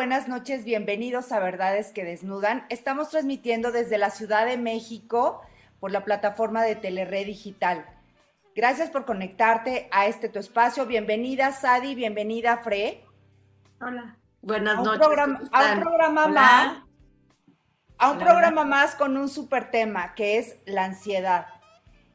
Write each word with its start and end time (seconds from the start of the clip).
Buenas 0.00 0.28
noches, 0.28 0.64
bienvenidos 0.64 1.30
a 1.30 1.40
Verdades 1.40 1.92
que 1.92 2.06
Desnudan. 2.06 2.64
Estamos 2.70 3.10
transmitiendo 3.10 3.70
desde 3.70 3.98
la 3.98 4.08
Ciudad 4.08 4.46
de 4.46 4.56
México 4.56 5.42
por 5.78 5.92
la 5.92 6.06
plataforma 6.06 6.62
de 6.62 6.74
Telered 6.74 7.26
Digital. 7.26 7.84
Gracias 8.56 8.88
por 8.88 9.04
conectarte 9.04 9.90
a 9.92 10.06
este 10.06 10.30
tu 10.30 10.38
espacio. 10.38 10.86
Bienvenida, 10.86 11.52
Sadi, 11.52 11.94
bienvenida, 11.94 12.56
Fre. 12.64 13.04
Hola. 13.78 14.16
Buenas 14.40 14.78
a 14.78 14.82
noches. 14.82 15.06
Programa, 15.06 15.40
a 15.52 15.72
un 15.74 15.80
programa 15.80 16.28
más. 16.28 16.82
A 17.98 18.10
un 18.12 18.18
programa 18.18 18.64
más 18.64 18.94
con 18.94 19.18
un 19.18 19.28
super 19.28 19.70
tema 19.70 20.14
que 20.14 20.38
es 20.38 20.56
la 20.64 20.86
ansiedad. 20.86 21.46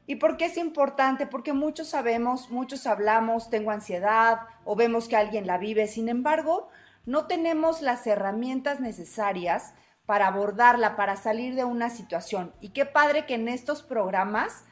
¿Y 0.07 0.15
por 0.15 0.37
qué 0.37 0.45
es 0.45 0.57
importante? 0.57 1.27
Porque 1.27 1.53
muchos 1.53 1.89
sabemos, 1.89 2.49
muchos 2.49 2.87
hablamos, 2.87 3.51
tengo 3.51 3.69
ansiedad 3.69 4.39
o 4.63 4.75
vemos 4.75 5.07
que 5.07 5.17
alguien 5.17 5.45
la 5.45 5.59
vive. 5.59 5.85
Sin 5.85 6.09
embargo, 6.09 6.71
no 7.05 7.27
tenemos 7.27 7.81
las 7.81 8.05
herramientas 8.07 8.79
necesarias 8.79 9.73
para 10.05 10.27
abordarla, 10.27 10.95
para 10.95 11.15
salir 11.15 11.55
de 11.55 11.63
una 11.63 11.89
situación. 11.89 12.53
Y 12.61 12.69
qué 12.69 12.85
padre 12.85 13.25
que 13.25 13.35
en 13.35 13.47
estos 13.47 13.83
programas 13.83 14.63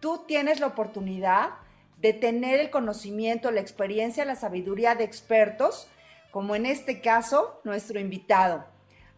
tú 0.00 0.24
tienes 0.26 0.60
la 0.60 0.68
oportunidad 0.68 1.50
de 1.98 2.12
tener 2.12 2.60
el 2.60 2.70
conocimiento, 2.70 3.50
la 3.50 3.60
experiencia, 3.60 4.24
la 4.24 4.36
sabiduría 4.36 4.94
de 4.94 5.04
expertos, 5.04 5.88
como 6.30 6.54
en 6.54 6.66
este 6.66 7.00
caso 7.00 7.60
nuestro 7.64 7.98
invitado, 7.98 8.64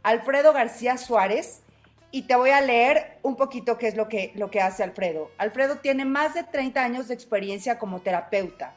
Alfredo 0.02 0.52
García 0.52 0.96
Suárez, 0.96 1.62
y 2.12 2.22
te 2.22 2.34
voy 2.34 2.50
a 2.50 2.60
leer 2.60 3.18
un 3.22 3.36
poquito 3.36 3.78
qué 3.78 3.86
es 3.88 3.96
lo 3.96 4.08
que, 4.08 4.32
lo 4.34 4.50
que 4.50 4.60
hace 4.60 4.82
Alfredo. 4.82 5.30
Alfredo 5.38 5.76
tiene 5.76 6.04
más 6.04 6.34
de 6.34 6.42
30 6.42 6.82
años 6.82 7.08
de 7.08 7.14
experiencia 7.14 7.78
como 7.78 8.00
terapeuta. 8.00 8.74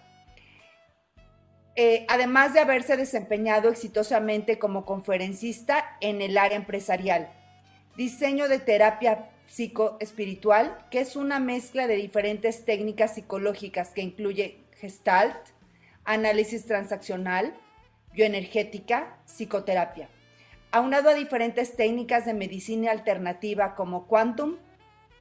Eh, 1.76 2.06
además 2.08 2.54
de 2.54 2.60
haberse 2.60 2.98
desempeñado 2.98 3.70
exitosamente 3.70 4.60
como 4.60 4.86
conferencista 4.86 5.98
en 6.02 6.22
el 6.22 6.38
área 6.38 6.58
empresarial. 6.58 7.32
Diseño 7.98 8.48
de 8.48 8.60
terapia 8.60 9.30
psicoespiritual, 9.48 10.86
que 10.92 11.00
es 11.00 11.16
una 11.16 11.40
mezcla 11.40 11.88
de 11.88 11.96
diferentes 11.96 12.66
técnicas 12.66 13.16
psicológicas 13.16 13.90
que 13.90 14.02
incluye 14.02 14.60
gestalt, 14.80 15.38
análisis 16.04 16.66
transaccional, 16.66 17.54
bioenergética, 18.14 19.18
psicoterapia 19.26 20.10
aunado 20.74 21.10
a 21.10 21.14
diferentes 21.14 21.76
técnicas 21.76 22.26
de 22.26 22.34
medicina 22.34 22.90
alternativa 22.90 23.76
como 23.76 24.08
Quantum, 24.08 24.58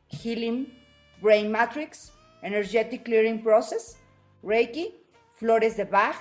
Healing, 0.08 0.66
Brain 1.20 1.50
Matrix, 1.52 2.10
Energetic 2.40 3.02
Clearing 3.02 3.42
Process, 3.42 3.98
Reiki, 4.42 4.96
flores 5.34 5.76
de 5.76 5.84
Bach, 5.84 6.16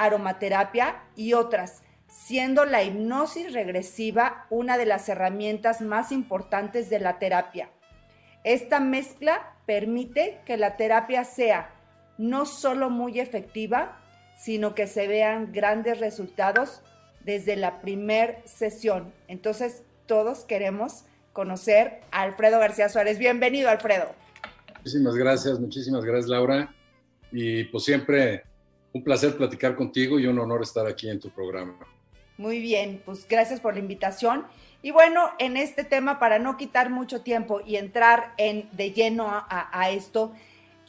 aromaterapia 0.00 1.02
y 1.14 1.34
otras, 1.34 1.82
siendo 2.08 2.64
la 2.64 2.82
hipnosis 2.82 3.52
regresiva 3.52 4.46
una 4.50 4.78
de 4.78 4.86
las 4.86 5.08
herramientas 5.08 5.80
más 5.80 6.10
importantes 6.10 6.90
de 6.90 6.98
la 7.00 7.18
terapia. 7.18 7.70
Esta 8.42 8.80
mezcla 8.80 9.54
permite 9.66 10.40
que 10.46 10.56
la 10.56 10.76
terapia 10.76 11.24
sea 11.24 11.70
no 12.16 12.46
solo 12.46 12.90
muy 12.90 13.20
efectiva, 13.20 13.98
sino 14.36 14.74
que 14.74 14.86
se 14.86 15.06
vean 15.06 15.52
grandes 15.52 16.00
resultados 16.00 16.82
desde 17.24 17.56
la 17.56 17.80
primer 17.80 18.38
sesión. 18.46 19.12
Entonces, 19.28 19.82
todos 20.06 20.44
queremos 20.44 21.04
conocer 21.34 22.00
a 22.10 22.22
Alfredo 22.22 22.58
García 22.58 22.88
Suárez. 22.88 23.18
Bienvenido, 23.18 23.68
Alfredo. 23.68 24.06
Muchísimas 24.78 25.14
gracias, 25.14 25.60
muchísimas 25.60 26.04
gracias, 26.04 26.28
Laura. 26.28 26.74
Y 27.30 27.64
pues 27.64 27.84
siempre 27.84 28.44
un 28.92 29.04
placer 29.04 29.36
platicar 29.36 29.76
contigo 29.76 30.18
y 30.18 30.26
un 30.26 30.38
honor 30.38 30.62
estar 30.62 30.86
aquí 30.86 31.08
en 31.08 31.20
tu 31.20 31.30
programa. 31.30 31.74
Muy 32.38 32.58
bien, 32.60 33.02
pues 33.04 33.26
gracias 33.28 33.60
por 33.60 33.74
la 33.74 33.80
invitación. 33.80 34.46
Y 34.82 34.92
bueno, 34.92 35.30
en 35.38 35.56
este 35.56 35.84
tema, 35.84 36.18
para 36.18 36.38
no 36.38 36.56
quitar 36.56 36.88
mucho 36.90 37.20
tiempo 37.20 37.60
y 37.64 37.76
entrar 37.76 38.32
en, 38.38 38.68
de 38.72 38.92
lleno 38.92 39.28
a, 39.28 39.68
a 39.72 39.90
esto, 39.90 40.32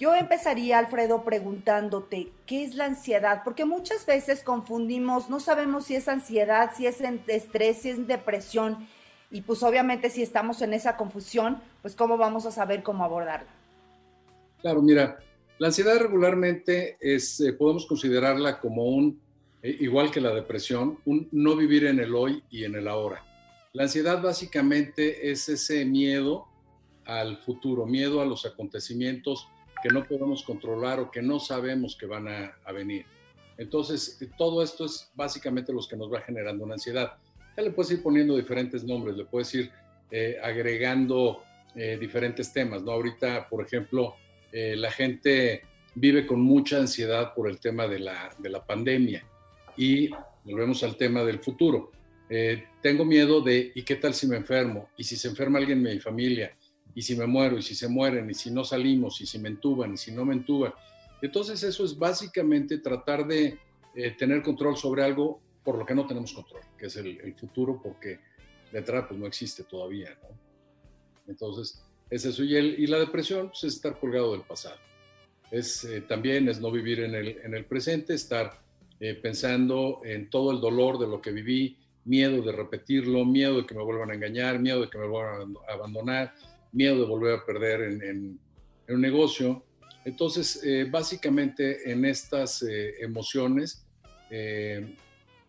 yo 0.02 0.16
empezaría, 0.16 0.80
Alfredo, 0.80 1.24
preguntándote, 1.24 2.32
¿qué 2.48 2.64
es 2.64 2.74
la 2.74 2.86
ansiedad? 2.86 3.42
Porque 3.44 3.66
muchas 3.66 4.06
veces 4.06 4.44
confundimos, 4.44 5.30
no 5.30 5.40
sabemos 5.40 5.86
si 5.86 5.96
es 5.96 6.08
ansiedad, 6.08 6.72
si 6.76 6.88
es 6.88 7.02
estrés, 7.28 7.82
si 7.82 7.90
es 7.90 8.08
depresión, 8.08 8.88
y 9.30 9.42
pues 9.42 9.62
obviamente 9.62 10.10
si 10.10 10.24
estamos 10.24 10.62
en 10.62 10.74
esa 10.74 10.98
confusión, 10.98 11.62
pues 11.82 11.96
cómo 11.96 12.18
vamos 12.18 12.46
a 12.46 12.52
saber 12.52 12.82
cómo 12.82 13.04
abordarla. 13.04 13.50
Claro, 14.62 14.82
mira, 14.82 15.20
la 15.62 15.68
ansiedad 15.68 16.00
regularmente 16.00 16.98
es, 17.00 17.40
eh, 17.40 17.54
podemos 17.54 17.86
considerarla 17.86 18.60
como 18.60 18.86
un, 18.86 19.22
eh, 19.62 19.78
igual 19.82 20.10
que 20.10 20.20
la 20.20 20.34
depresión, 20.34 20.98
un 21.06 21.30
no 21.32 21.56
vivir 21.56 21.86
en 21.86 22.00
el 22.00 22.16
hoy 22.16 22.42
y 22.50 22.64
en 22.64 22.74
el 22.74 22.88
ahora. 22.88 23.24
La 23.72 23.84
ansiedad 23.84 24.24
básicamente 24.24 25.30
es 25.30 25.48
ese 25.50 25.86
miedo 25.86 26.48
al 27.06 27.38
futuro, 27.38 27.86
miedo 27.86 28.22
a 28.22 28.26
los 28.26 28.44
acontecimientos 28.48 29.50
que 29.84 29.90
no 29.90 30.04
podemos 30.04 30.42
controlar 30.42 31.00
o 31.00 31.12
que 31.12 31.22
no 31.22 31.40
sabemos 31.40 31.96
que 31.96 32.08
van 32.08 32.28
a, 32.28 32.72
venir. 32.74 33.06
Entonces, 33.56 34.18
todo 34.40 34.64
esto 34.64 34.86
es 34.86 35.12
básicamente 35.14 35.72
lo 35.72 35.82
que 35.88 35.96
nos 35.96 36.12
va 36.12 36.22
generando 36.22 36.64
una 36.64 36.74
ansiedad. 36.74 37.18
Ya 37.56 37.62
le 37.62 37.70
puedes 37.70 37.92
ir 37.92 38.02
poniendo 38.02 38.36
diferentes 38.36 38.84
nombres, 38.84 39.16
le 39.16 39.26
puedes 39.26 39.54
ir 39.54 39.70
eh, 40.10 40.40
agregando 40.42 41.44
eh, 41.76 42.00
diferentes 42.02 42.52
temas, 42.52 42.82
¿no? 42.82 42.94
Ahorita, 42.94 43.48
por 43.48 43.64
ejemplo, 43.64 44.16
eh, 44.52 44.76
la 44.76 44.92
gente 44.92 45.64
vive 45.96 46.26
con 46.26 46.42
mucha 46.42 46.78
ansiedad 46.78 47.34
por 47.34 47.50
el 47.50 47.60
tema 47.60 47.88
de 47.88 48.00
la, 48.00 48.34
de 48.38 48.50
la 48.50 48.66
pandemia 48.66 49.26
y 49.78 50.10
volvemos 50.44 50.84
al 50.84 50.96
tema 50.98 51.24
del 51.24 51.40
futuro. 51.40 51.92
tengo 52.82 53.04
miedo 53.04 53.42
de, 53.42 53.72
¿y 53.76 53.84
qué 53.84 53.96
tal 53.96 54.14
si 54.14 54.26
me 54.26 54.38
enfermo? 54.38 54.90
¿Y 54.98 55.04
si 55.04 55.18
se 55.18 55.28
enferma 55.28 55.60
alguien 55.60 55.86
en 55.86 55.96
mi 55.96 56.00
familia? 56.00 56.56
y 56.94 57.02
si 57.02 57.16
me 57.16 57.26
muero, 57.26 57.58
y 57.58 57.62
si 57.62 57.76
se 57.76 57.88
mueren, 57.88 58.30
y 58.30 58.34
si 58.34 58.52
no 58.52 58.64
salimos, 58.64 59.22
y 59.22 59.26
si 59.26 59.40
me 59.40 59.50
entuban, 59.50 59.94
y 59.94 59.98
si 59.98 60.12
no 60.12 60.26
me 60.26 60.34
entuban. 60.34 60.74
Entonces 61.22 61.62
eso 61.64 61.86
es 61.86 61.98
básicamente 61.98 62.80
tratar 62.80 63.26
de 63.26 63.58
eh, 63.96 64.12
tener 64.12 64.42
control 64.42 64.76
sobre 64.78 65.04
algo 65.04 65.42
por 65.64 65.78
lo 65.78 65.86
que 65.86 65.96
no 65.96 66.08
tenemos 66.08 66.34
control, 66.34 66.62
que 66.78 66.88
es 66.88 66.96
el, 66.98 67.36
futuro, 67.36 67.80
porque 67.82 68.20
detrás 68.72 69.06
pues 69.08 69.20
no 69.20 69.28
existe 69.28 69.64
todavía, 69.64 70.18
¿no? 70.22 70.30
Entonces, 71.28 71.84
es 72.12 72.26
eso. 72.26 72.44
Y, 72.44 72.56
el, 72.56 72.80
y 72.80 72.86
la 72.86 73.00
depresión 73.00 73.48
pues, 73.48 73.64
es 73.64 73.76
estar 73.76 74.00
colgado 74.00 74.34
del 74.34 74.42
pasado. 74.42 74.78
Es, 75.50 75.84
eh, 75.86 76.02
también 76.02 76.48
es 76.48 76.62
no 76.62 76.70
vivir 76.70 77.00
en 77.00 77.16
el, 77.16 77.40
en 77.44 77.56
el 77.56 77.66
presente, 77.66 78.14
estar 78.14 78.62
eh, 79.00 79.16
pensando 79.16 80.02
en 80.06 80.30
todo 80.30 80.52
el 80.52 80.62
dolor 80.62 81.00
de 81.00 81.08
lo 81.08 81.20
que 81.20 81.32
viví, 81.32 81.78
miedo 82.06 82.42
de 82.42 82.52
repetirlo, 82.52 83.26
miedo 83.26 83.58
de 83.58 83.66
que 83.66 83.76
me 83.76 83.84
vuelvan 83.84 84.12
a 84.12 84.14
engañar, 84.14 84.60
miedo 84.60 84.82
de 84.82 84.90
que 84.90 84.98
me 84.98 85.08
vuelvan 85.08 85.56
a 85.68 85.74
abandonar, 85.74 86.34
miedo 86.72 87.00
de 87.00 87.06
volver 87.06 87.36
a 87.36 87.46
perder 87.46 87.82
en, 87.82 88.40
un 88.88 89.02
negocio. 89.02 89.64
Entonces, 90.04 90.62
eh, 90.64 90.86
básicamente 90.90 91.90
en 91.92 92.04
estas 92.06 92.64
eh, 92.64 92.96
emociones, 93.00 93.86
eh, 94.30 94.96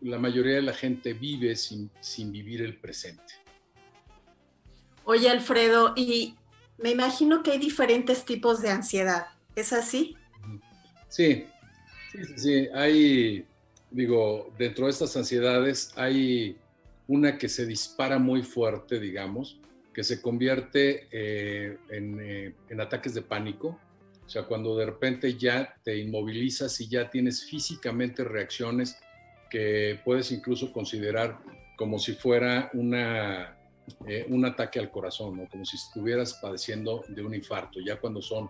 la 0.01 0.17
mayoría 0.17 0.55
de 0.55 0.61
la 0.61 0.73
gente 0.73 1.13
vive 1.13 1.55
sin, 1.55 1.89
sin 1.99 2.31
vivir 2.31 2.61
el 2.61 2.77
presente. 2.77 3.33
Oye, 5.05 5.29
Alfredo, 5.29 5.93
y 5.97 6.35
me 6.77 6.91
imagino 6.91 7.43
que 7.43 7.51
hay 7.51 7.59
diferentes 7.59 8.25
tipos 8.25 8.61
de 8.61 8.69
ansiedad. 8.69 9.27
¿Es 9.55 9.73
así? 9.73 10.17
Sí, 11.07 11.45
sí, 12.11 12.19
sí, 12.35 12.67
Hay, 12.73 13.45
digo, 13.91 14.51
dentro 14.57 14.85
de 14.85 14.91
estas 14.91 15.15
ansiedades 15.15 15.91
hay 15.95 16.57
una 17.07 17.37
que 17.37 17.49
se 17.49 17.65
dispara 17.65 18.17
muy 18.17 18.41
fuerte, 18.41 18.99
digamos, 18.99 19.59
que 19.93 20.03
se 20.03 20.21
convierte 20.21 21.07
eh, 21.11 21.77
eh, 21.89 22.53
en, 22.69 22.81
ataques 22.81 23.13
de 23.13 23.21
pánico, 23.21 23.79
o 24.25 24.29
sea, 24.29 24.43
cuando 24.43 24.75
de 24.75 24.87
repente 24.87 25.37
ya 25.37 25.75
te 25.83 25.97
inmovilizas 25.97 26.79
y 26.81 26.87
ya 26.87 27.09
tienes 27.09 27.45
físicamente 27.45 28.23
reacciones 28.23 28.97
que 29.51 29.99
puedes 30.03 30.31
incluso 30.31 30.73
considerar 30.73 31.39
como 31.75 31.99
si 31.99 32.13
fuera 32.13 32.71
una, 32.73 33.55
eh, 34.07 34.25
un 34.29 34.45
ataque 34.45 34.79
al 34.79 34.91
corazón, 34.91 35.45
como 35.47 35.65
si 35.65 35.77
estuvieras 35.77 36.35
padeciendo 36.35 37.03
de 37.07 37.23
un 37.23 37.33
infarto, 37.33 37.79
ya 37.79 37.99
cuando 37.99 38.21
son 38.21 38.49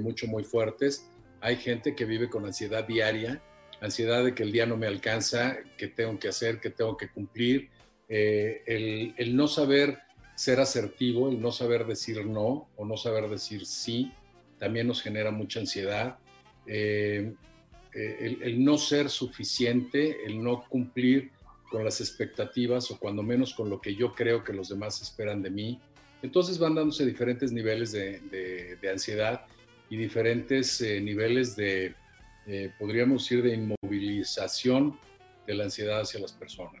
mucho, 0.00 0.28
muy 0.28 0.44
fuertes. 0.44 1.10
Hay 1.40 1.56
gente 1.56 1.96
que 1.96 2.04
vive 2.04 2.30
con 2.30 2.46
ansiedad 2.46 2.86
diaria, 2.86 3.42
ansiedad 3.80 4.24
de 4.24 4.32
que 4.32 4.44
el 4.44 4.52
día 4.52 4.66
no 4.66 4.76
me 4.76 4.86
alcanza, 4.86 5.56
que 5.76 5.88
tengo 5.88 6.16
que 6.16 6.28
hacer, 6.28 6.60
que 6.60 6.70
tengo 6.70 6.96
que 6.96 7.10
cumplir, 7.10 7.70
el, 8.08 9.14
el 9.16 9.34
no 9.34 9.48
saber 9.48 9.98
ser 10.34 10.60
asertivo, 10.60 11.28
el 11.28 11.40
no 11.40 11.52
saber 11.52 11.86
decir 11.86 12.24
no 12.24 12.68
o 12.76 12.84
no 12.84 12.96
saber 12.96 13.28
decir 13.28 13.66
sí, 13.66 14.12
también 14.58 14.86
nos 14.86 15.02
genera 15.02 15.30
mucha 15.30 15.60
ansiedad. 15.60 16.18
Eh, 16.66 17.34
eh, 17.94 18.38
el, 18.42 18.64
no 18.64 18.78
ser 18.78 19.08
suficiente, 19.10 20.24
el 20.24 20.42
no 20.42 20.64
cumplir 20.68 21.30
con 21.74 21.84
las 21.84 22.00
expectativas 22.00 22.88
o 22.92 23.00
cuando 23.00 23.24
menos 23.24 23.52
con 23.52 23.68
lo 23.68 23.80
que 23.80 23.96
yo 23.96 24.14
creo 24.14 24.44
que 24.44 24.52
los 24.52 24.68
demás 24.68 25.02
esperan 25.02 25.42
de 25.42 25.50
mí. 25.50 25.80
Entonces 26.22 26.56
van 26.56 26.76
dándose 26.76 27.04
diferentes 27.04 27.50
niveles 27.50 27.90
de, 27.90 28.78
ansiedad 28.92 29.44
y 29.90 29.96
diferentes 29.96 30.80
eh, 30.80 31.00
niveles 31.00 31.56
de, 31.56 31.96
podríamos 32.78 33.24
decir, 33.24 33.42
de 33.42 33.54
inmovilización 33.54 34.96
de 35.48 35.54
la 35.54 35.64
ansiedad 35.64 36.02
hacia 36.02 36.20
las 36.20 36.32
personas. 36.32 36.80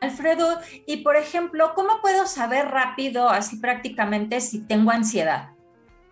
Alfredo, 0.00 0.60
y 0.86 0.98
por 0.98 1.16
ejemplo, 1.16 1.72
¿cómo 1.74 2.00
puedo 2.00 2.28
saber 2.28 2.66
rápido, 2.66 3.28
así 3.28 3.56
prácticamente, 3.56 4.40
si 4.40 4.60
tengo 4.60 4.92
ansiedad? 4.92 5.50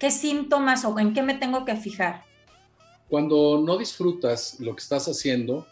¿Qué 0.00 0.10
síntomas 0.10 0.84
o 0.84 0.98
en 0.98 1.14
qué 1.14 1.22
me 1.22 1.34
tengo 1.34 1.64
que 1.64 1.76
fijar? 1.76 2.24
Cuando 3.08 3.62
no 3.64 3.78
disfrutas 3.78 4.58
lo 4.58 4.74
que 4.74 4.82
estás 4.82 5.06
haciendo 5.06 5.64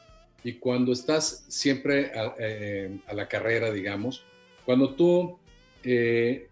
y 0.45 0.55
cuando 0.55 0.93
estás 0.93 1.45
siempre 1.49 2.13
a, 2.19 2.35
eh, 2.39 2.99
la 3.13 3.29
carrera, 3.29 3.71
digamos, 3.71 4.25
cuando 4.65 4.95
tú, 4.95 5.39
eh, 5.83 6.49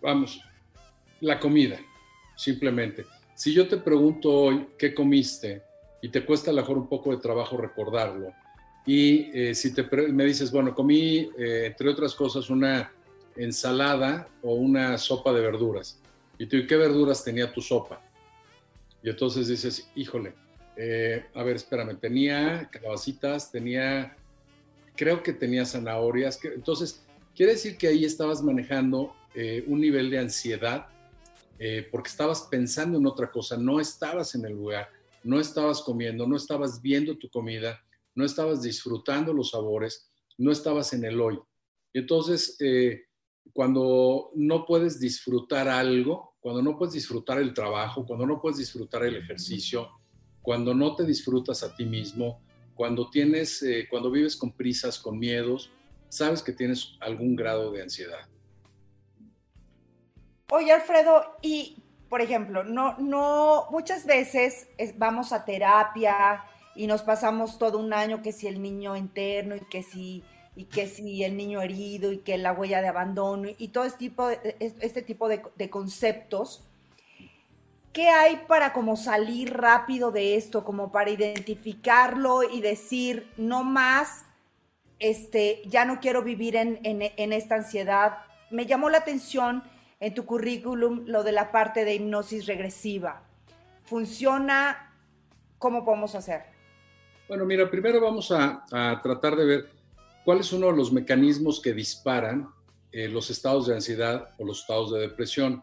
vamos, 0.00 0.40
la 1.20 1.38
comida, 1.38 1.78
simplemente. 2.36 3.06
Si 3.34 3.52
yo 3.52 3.66
te 3.68 3.78
pregunto 3.78 4.32
hoy 4.32 4.66
qué 4.78 4.94
comiste 4.94 5.62
y 6.02 6.08
te 6.08 6.24
cuesta 6.24 6.50
a 6.50 6.54
lo 6.54 6.60
mejor 6.60 6.78
un 6.78 6.88
poco 6.88 7.10
de 7.10 7.18
trabajo 7.18 7.56
recordarlo, 7.56 8.32
y 8.86 9.30
eh, 9.38 9.54
si 9.54 9.72
me 10.12 10.24
dices, 10.24 10.50
bueno, 10.50 10.74
comí, 10.74 11.30
eh, 11.38 11.66
entre 11.66 11.88
otras 11.90 12.14
cosas, 12.14 12.50
una 12.50 12.92
ensalada 13.36 14.28
o 14.42 14.54
una 14.54 14.96
sopa 14.98 15.32
de 15.32 15.40
verduras. 15.40 15.98
Y 16.38 16.46
tú, 16.46 16.56
¿qué 16.66 16.76
verduras 16.76 17.22
tenía 17.22 17.52
tu 17.52 17.60
sopa? 17.60 18.02
Y 19.02 19.10
entonces 19.10 19.48
dices, 19.48 19.88
híjole, 19.94 20.34
eh, 20.82 21.26
a 21.34 21.42
ver, 21.42 21.56
espérame, 21.56 21.98
tenía 21.98 22.68
calabacitas, 22.72 23.50
tenía, 23.50 24.16
creo 24.96 25.22
que 25.22 25.32
tenía 25.32 25.64
zanahorias. 25.64 26.36
Que, 26.36 26.48
entonces, 26.48 27.04
quiere 27.34 27.52
decir 27.52 27.76
que 27.76 27.88
ahí 27.88 28.04
estabas 28.04 28.42
manejando 28.42 29.14
un 29.68 29.80
nivel 29.80 30.10
de 30.10 30.18
ansiedad 30.18 30.88
porque 31.92 32.08
estabas 32.08 32.48
pensando 32.50 32.98
en 32.98 33.06
otra 33.06 33.30
cosa, 33.30 33.56
no 33.56 33.78
estabas 33.78 34.34
en 34.34 34.44
el 34.44 34.54
lugar, 34.54 34.88
no 35.22 35.38
estabas 35.38 35.82
comiendo, 35.82 36.26
no 36.26 36.36
estabas 36.36 36.82
viendo 36.82 37.16
tu 37.16 37.30
comida 37.30 37.80
no 38.14 38.24
estabas 38.24 38.62
disfrutando 38.62 39.32
los 39.32 39.50
sabores, 39.50 40.10
no 40.38 40.52
estabas 40.52 40.92
en 40.92 41.04
el 41.04 41.20
hoy. 41.20 41.38
Entonces, 41.92 42.56
eh, 42.60 43.04
cuando 43.52 44.30
no 44.34 44.64
puedes 44.66 45.00
disfrutar 45.00 45.68
algo, 45.68 46.36
cuando 46.40 46.62
no 46.62 46.76
puedes 46.76 46.94
disfrutar 46.94 47.38
el 47.38 47.52
trabajo, 47.52 48.06
cuando 48.06 48.26
no 48.26 48.40
puedes 48.40 48.58
disfrutar 48.58 49.04
el 49.04 49.16
ejercicio, 49.16 49.88
cuando 50.42 50.74
no 50.74 50.96
te 50.96 51.04
disfrutas 51.04 51.62
a 51.62 51.74
ti 51.74 51.84
mismo, 51.84 52.40
cuando 52.74 53.10
tienes, 53.10 53.62
eh, 53.62 53.86
cuando 53.90 54.10
vives 54.10 54.36
con 54.36 54.52
prisas, 54.52 54.98
con 54.98 55.18
miedos, 55.18 55.70
sabes 56.08 56.42
que 56.42 56.52
tienes 56.52 56.96
algún 57.00 57.36
grado 57.36 57.70
de 57.72 57.82
ansiedad. 57.82 58.28
Oye, 60.50 60.72
Alfredo, 60.72 61.36
y 61.42 61.76
por 62.08 62.20
ejemplo, 62.20 62.64
no, 62.64 62.96
no, 62.98 63.66
muchas 63.70 64.04
veces 64.04 64.66
vamos 64.96 65.32
a 65.32 65.44
terapia, 65.44 66.42
y 66.74 66.86
nos 66.86 67.02
pasamos 67.02 67.58
todo 67.58 67.78
un 67.78 67.92
año 67.92 68.22
que 68.22 68.32
si 68.32 68.46
el 68.46 68.62
niño 68.62 68.96
interno 68.96 69.56
y 69.56 69.60
que 69.60 69.82
si 69.82 70.24
y 70.56 70.64
que 70.64 70.88
si 70.88 71.22
el 71.22 71.36
niño 71.36 71.62
herido 71.62 72.12
y 72.12 72.18
que 72.18 72.36
la 72.36 72.52
huella 72.52 72.82
de 72.82 72.88
abandono 72.88 73.48
y 73.56 73.68
todo 73.68 73.84
este 73.84 73.98
tipo 73.98 74.26
de, 74.26 74.56
este 74.58 75.02
tipo 75.02 75.28
de, 75.28 75.70
conceptos. 75.70 76.64
¿Qué 77.92 78.08
hay 78.08 78.42
para 78.46 78.72
como 78.72 78.96
salir 78.96 79.52
rápido 79.54 80.12
de 80.12 80.36
esto, 80.36 80.64
como 80.64 80.92
para 80.92 81.10
identificarlo 81.10 82.42
y 82.44 82.60
decir, 82.60 83.28
no 83.36 83.64
más, 83.64 84.24
este, 84.98 85.62
ya 85.66 85.84
no 85.84 85.98
quiero 86.00 86.22
vivir 86.22 86.56
en, 86.56 86.78
en 86.82 87.32
esta 87.32 87.56
ansiedad? 87.56 88.18
Me 88.50 88.66
llamó 88.66 88.90
la 88.90 88.98
atención 88.98 89.64
en 90.00 90.14
tu 90.14 90.24
currículum 90.24 91.04
lo 91.06 91.22
de 91.22 91.32
la 91.32 91.52
parte 91.52 91.84
de 91.84 91.94
hipnosis 91.94 92.46
regresiva. 92.46 93.22
¿Funciona? 93.84 94.94
¿Cómo 95.58 95.84
podemos 95.84 96.14
hacer? 96.14 96.42
Bueno, 97.28 97.44
mira, 97.44 97.70
primero 97.70 98.00
vamos 98.00 98.32
a, 98.32 98.64
tratar 99.02 99.36
de 99.36 99.44
ver 99.44 99.70
cuáles 100.24 100.46
son 100.46 100.62
los 100.76 100.92
mecanismos 100.92 101.60
que 101.60 101.72
disparan 101.72 102.48
eh, 102.92 103.08
los 103.08 103.30
estados 103.30 103.66
de 103.66 103.74
ansiedad 103.74 104.30
o 104.38 104.44
los 104.44 104.62
estados 104.62 104.92
de 104.92 105.00
depresión. 105.00 105.62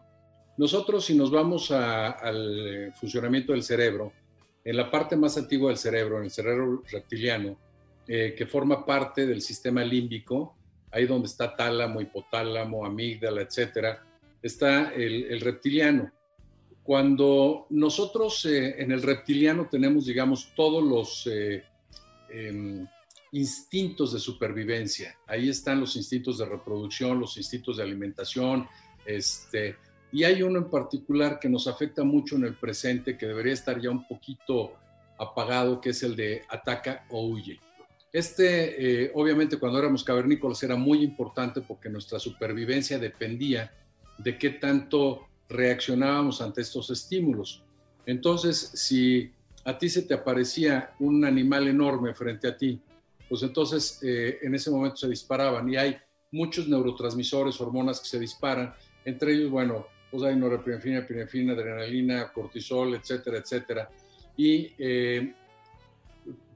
Nosotros, 0.58 1.06
si 1.06 1.14
nos 1.14 1.30
vamos 1.30 1.70
al 1.70 2.92
funcionamiento 3.00 3.52
del 3.52 3.62
cerebro, 3.62 4.12
en 4.64 4.76
la 4.76 4.90
parte 4.90 5.16
más 5.16 5.38
antigua 5.38 5.70
del 5.70 5.78
cerebro, 5.78 6.18
en 6.18 6.24
el 6.24 6.30
cerebro 6.30 6.82
reptiliano, 6.90 7.56
eh, 8.06 8.34
que 8.36 8.46
forma 8.46 8.84
parte 8.84 9.26
del 9.26 9.40
sistema 9.40 9.82
límbico, 9.82 10.56
ahí 10.90 11.06
donde 11.06 11.28
está 11.28 11.56
tálamo, 11.56 12.00
hipotálamo, 12.00 12.84
amígdala, 12.84 13.40
etcétera, 13.40 14.04
está 14.42 14.92
el 14.94 15.40
reptiliano 15.40 16.12
cuando 16.88 17.66
nosotros 17.68 18.46
eh, 18.46 18.76
en 18.82 18.92
el 18.92 19.02
reptiliano 19.02 19.68
tenemos, 19.70 20.06
digamos, 20.06 20.54
todos 20.56 20.82
los 20.82 21.26
eh, 21.26 21.62
em, 22.30 22.86
instintos 23.32 24.14
de 24.14 24.18
supervivencia. 24.18 25.14
Ahí 25.26 25.50
están 25.50 25.80
los 25.80 25.96
instintos 25.96 26.38
de 26.38 26.46
reproducción, 26.46 27.20
los 27.20 27.36
instintos 27.36 27.76
de 27.76 27.82
alimentación, 27.82 28.66
este, 29.04 29.76
y 30.10 30.24
hay 30.24 30.42
uno 30.42 30.58
en 30.58 30.70
particular 30.70 31.38
que 31.38 31.48
nos 31.48 31.66
afecta 31.66 32.02
mucho 32.04 32.36
en 32.36 32.44
el 32.44 32.54
presente, 32.54 33.18
que 33.18 33.26
debería 33.26 33.52
estar 33.52 33.80
ya 33.80 33.90
un 33.90 34.06
poquito 34.06 34.72
apagado, 35.18 35.80
que 35.80 35.90
es 35.90 36.02
el 36.02 36.16
de 36.16 36.42
ataca 36.48 37.04
o 37.10 37.26
huye. 37.26 37.60
Este, 38.12 39.04
eh, 39.04 39.12
obviamente, 39.14 39.58
cuando 39.58 39.78
éramos 39.78 40.02
cavernícolas 40.02 40.62
era 40.62 40.76
muy 40.76 41.02
importante 41.02 41.60
porque 41.60 41.90
nuestra 41.90 42.18
supervivencia 42.18 42.98
dependía 42.98 43.72
de 44.16 44.38
qué 44.38 44.50
tanto 44.50 45.26
reaccionábamos 45.48 46.40
ante 46.40 46.62
estos 46.62 46.90
estímulos. 46.90 47.62
Entonces, 48.06 48.56
si 48.56 49.30
a 49.64 49.76
ti 49.76 49.90
se 49.90 50.02
te 50.02 50.14
aparecía 50.14 50.94
un 50.98 51.24
animal 51.24 51.68
enorme 51.68 52.14
frente 52.14 52.48
a 52.48 52.56
ti, 52.56 52.80
pues 53.28 53.42
entonces 53.42 54.00
eh, 54.02 54.38
en 54.40 54.54
ese 54.54 54.70
momento 54.70 54.96
se 54.96 55.08
disparaban 55.08 55.68
y 55.68 55.76
hay 55.76 55.96
muchos 56.30 56.68
neurotransmisores, 56.68 57.60
hormonas 57.60 58.00
que 58.00 58.08
se 58.08 58.18
disparan, 58.18 58.72
entre 59.04 59.34
ellos, 59.34 59.50
bueno, 59.50 59.86
pues 60.10 60.22
hay 60.22 60.36
norepinefrina, 60.36 60.98
epinefrina, 60.98 61.52
adrenalina, 61.52 62.32
cortisol, 62.32 62.94
etcétera, 62.94 63.38
etcétera. 63.38 63.90
Y, 64.36 64.72
eh, 64.78 65.34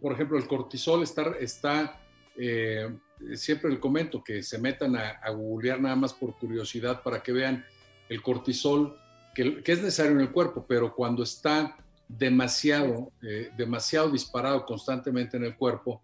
por 0.01 0.13
ejemplo, 0.13 0.39
el 0.39 0.47
cortisol 0.47 1.03
está, 1.03 1.33
está 1.39 2.01
eh, 2.37 2.89
siempre 3.35 3.71
le 3.71 3.81
comento 3.81 4.23
que 4.23 4.43
se 4.43 4.59
metan 4.59 4.97
a, 4.97 5.31
googlear 5.31 5.81
nada 5.81 5.97
más 5.97 6.13
por 6.13 6.37
curiosidad 6.37 7.03
para 7.03 7.23
que 7.23 7.33
vean 7.33 7.65
el 8.09 8.23
cortisol, 8.23 8.99
que, 9.35 9.63
es 9.65 9.79
necesario 9.79 10.13
en 10.13 10.21
el 10.21 10.33
cuerpo, 10.33 10.65
pero 10.67 10.95
cuando 10.95 11.23
está 11.23 11.77
demasiado, 12.09 13.13
eh, 13.23 13.51
demasiado 13.57 14.11
disparado 14.11 14.65
constantemente 14.67 15.37
en 15.37 15.45
el 15.45 15.57
cuerpo, 15.57 16.03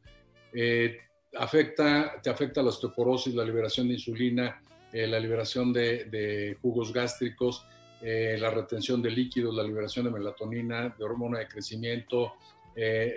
eh, 0.52 0.98
afecta, 1.36 2.20
te 2.22 2.30
afecta 2.30 2.62
la 2.62 2.70
osteoporosis, 2.70 3.34
la 3.34 3.44
liberación 3.44 3.88
de 3.88 3.94
insulina, 3.94 4.62
eh, 4.92 5.06
la 5.06 5.20
liberación 5.20 5.72
de, 5.72 6.56
jugos 6.62 6.92
gástricos, 6.92 7.66
la 8.00 8.50
retención 8.50 9.02
de 9.02 9.10
líquidos, 9.10 9.52
la 9.56 9.64
liberación 9.64 10.04
de 10.04 10.12
melatonina, 10.12 10.94
de 10.96 11.04
hormona 11.04 11.40
de 11.40 11.48
crecimiento, 11.48 12.34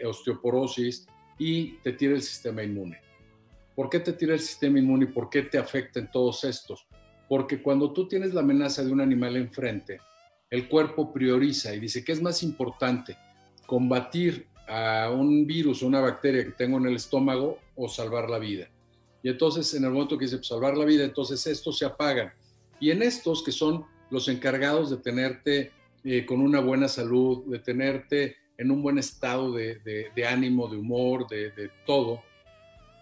osteoporosis 0.04 1.06
y 1.38 1.74
te 1.84 1.94
tira 1.94 2.16
el 2.16 2.24
sistema 2.24 2.64
inmune. 2.64 3.00
¿Por 3.76 3.92
qué 3.92 4.00
te 4.00 4.14
tira 4.14 4.34
el 4.34 4.40
sistema 4.40 4.80
inmune 4.80 5.06
y 5.06 5.10
por 5.10 5.30
qué 5.30 5.44
te 5.44 5.60
afecta 5.60 6.00
en 6.00 6.10
todos 6.10 6.44
estos? 6.46 6.88
porque 7.32 7.62
cuando 7.62 7.94
tú 7.94 8.10
tienes 8.10 8.34
la 8.34 8.42
amenaza 8.42 8.84
de 8.84 8.92
un 8.92 9.00
animal 9.00 9.38
enfrente, 9.38 10.02
el 10.50 10.68
cuerpo 10.68 11.14
prioriza 11.14 11.74
y 11.74 11.80
dice 11.80 12.04
que 12.04 12.12
es 12.12 12.22
más 12.22 12.44
importante 12.44 13.16
combatir 13.66 14.48
a 14.68 15.10
un 15.10 15.48
virus 15.48 15.82
o 15.82 15.88
una 15.88 16.02
bacteria 16.02 16.44
que 16.44 16.52
tengo 16.52 16.78
en 16.78 16.88
el 16.88 16.98
estómago 16.98 17.58
o 17.78 17.88
salvar 17.88 18.30
la 18.30 18.38
vida. 18.38 18.68
Y 19.24 19.30
entonces 19.30 19.74
en 19.74 19.84
el 19.84 19.92
momento 19.92 20.18
que 20.18 20.26
dice 20.26 20.38
pues, 20.38 20.48
salvar 20.48 20.76
la 20.76 20.86
vida, 20.86 21.04
entonces 21.04 21.46
estos 21.48 21.78
se 21.78 21.86
apagan. 21.86 22.34
Y 22.80 22.92
en 22.92 23.04
estos 23.04 23.44
que 23.44 23.52
son 23.52 23.86
los 24.10 24.28
encargados 24.28 24.90
de 24.90 24.98
tenerte 24.98 25.72
eh, 26.04 26.26
con 26.26 26.42
una 26.42 26.60
buena 26.60 26.88
salud, 26.88 27.46
de 27.46 27.60
tenerte 27.60 28.38
en 28.58 28.72
un 28.72 28.82
buen 28.82 28.98
estado 28.98 29.52
de, 29.54 30.12
ánimo, 30.28 30.68
de 30.68 30.78
humor, 30.78 31.28
de, 31.28 31.72
todo, 31.86 32.22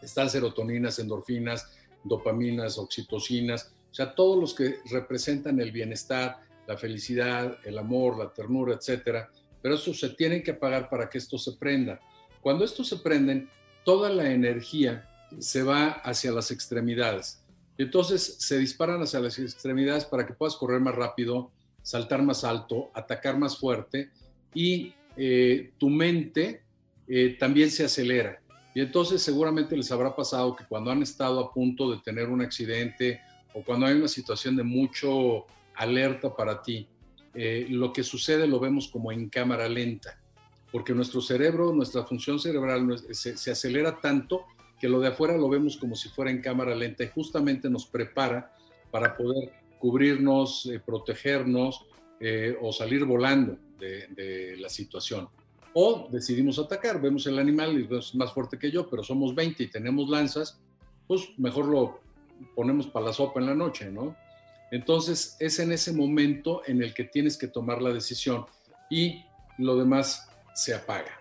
están 0.02 0.30
serotoninas, 0.30 1.00
endorfinas, 1.00 1.78
dopaminas, 2.04 2.78
oxitocinas, 2.78 3.74
o 3.92 3.94
sea, 3.94 4.14
todos 4.16 4.40
los 4.40 4.54
que 4.54 4.78
representan 4.90 5.60
el 5.60 5.72
bienestar, 5.72 6.38
la 6.68 6.78
felicidad, 6.78 7.58
el 7.66 7.78
amor, 7.78 8.18
la 8.18 8.32
ternura, 8.32 8.76
etcétera. 8.76 9.30
Pero 9.62 9.76
eso 9.76 9.94
se 9.94 10.10
tienen 10.10 10.44
que 10.44 10.52
apagar 10.52 10.90
para 10.90 11.10
que 11.10 11.18
esto 11.18 11.38
se 11.38 11.54
prenda. 11.54 12.00
Cuando 12.42 12.64
estos 12.64 12.88
se 12.88 12.98
prenden, 12.98 13.50
toda 13.84 14.10
la 14.10 14.32
energía 14.32 15.09
se 15.38 15.64
va 15.64 15.90
hacia 15.90 16.32
las 16.32 16.52
extremidades. 16.52 17.44
Entonces 17.78 18.36
se 18.40 18.58
disparan 18.58 19.02
hacia 19.02 19.22
las 19.22 19.40
extremidades 19.40 20.04
para 20.06 20.28
que 20.28 20.34
puedas 20.34 20.56
correr 20.56 20.82
más 20.82 20.96
rápido, 20.96 21.52
saltar 21.82 22.22
más 22.22 22.44
alto, 22.44 22.92
atacar 22.94 23.38
más 23.38 23.58
fuerte 23.58 24.12
y 24.54 24.94
eh, 25.16 25.72
tu 25.78 25.90
mente 25.90 26.64
eh, 27.08 27.38
también 27.40 27.72
se 27.72 27.86
acelera. 27.86 28.42
Y 28.76 28.82
entonces 28.82 29.22
seguramente 29.22 29.78
les 29.78 29.92
habrá 29.92 30.16
pasado 30.16 30.56
que 30.56 30.66
cuando 30.66 30.92
han 30.92 31.02
estado 31.02 31.40
a 31.40 31.54
punto 31.54 31.90
de 31.90 32.00
tener 32.00 32.28
un 32.28 32.42
accidente 32.42 33.22
o 33.54 33.64
cuando 33.64 33.86
hay 33.86 33.96
una 33.96 34.08
situación 34.08 34.56
de 34.58 34.64
mucho 34.64 35.46
alerta 35.76 36.36
para 36.36 36.62
ti, 36.62 36.86
eh, 37.34 37.66
lo 37.70 37.94
que 37.94 38.04
sucede 38.04 38.46
lo 38.46 38.60
vemos 38.60 38.90
como 38.90 39.12
en 39.12 39.30
cámara 39.30 39.70
lenta. 39.70 40.20
porque 40.72 40.94
nuestro 40.94 41.20
cerebro, 41.20 41.74
nuestra 41.74 42.04
función 42.04 42.40
cerebral 42.40 42.96
se, 43.12 43.36
se 43.36 43.52
acelera 43.52 44.00
tanto 44.00 44.46
que 44.80 44.90
lo 44.90 45.00
de 45.00 45.10
afuera 45.10 45.38
lo 45.38 45.50
vemos 45.50 45.78
como 45.78 45.96
si 45.96 46.10
fuera 46.10 46.32
en 46.32 46.42
cámara 46.42 46.76
lenta 46.76 47.04
y 47.04 47.10
justamente 47.10 47.70
nos 47.70 47.86
prepara 47.86 48.54
para 48.92 49.16
poder 49.16 49.52
cubrirnos, 49.80 50.66
eh, 50.66 50.80
protegernos 50.80 51.86
eh, 52.20 52.58
o 52.62 52.72
salir 52.72 53.06
volando 53.06 53.58
de, 53.80 54.58
la 54.58 54.70
situación. 54.70 55.30
O 55.74 56.10
decidimos 56.12 56.60
atacar, 56.60 57.02
vemos 57.02 57.26
el 57.28 57.40
animal 57.40 57.80
y 57.80 57.96
es 57.96 58.14
más 58.16 58.34
fuerte 58.34 58.58
que 58.58 58.72
yo, 58.72 58.90
pero 58.90 59.04
somos 59.04 59.34
20 59.34 59.64
y 59.64 59.68
tenemos 59.68 60.10
lanzas, 60.10 60.60
pues 61.08 61.30
mejor 61.38 61.66
lo 61.68 62.02
ponemos 62.56 62.88
para 62.88 63.08
la 63.08 63.14
sopa 63.14 63.40
en 63.40 63.46
la 63.46 63.56
noche, 63.56 63.90
¿no? 63.90 64.16
Entonces 64.72 65.38
es 65.40 65.60
en 65.60 65.72
ese 65.72 65.94
momento 65.94 66.62
en 66.68 66.84
el 66.84 66.94
que 66.94 67.06
tienes 67.06 67.38
que 67.38 67.48
tomar 67.48 67.82
la 67.82 67.94
decisión 67.94 68.46
y 68.90 69.24
lo 69.58 69.78
demás 69.78 70.30
se 70.54 70.74
apaga. 70.74 71.20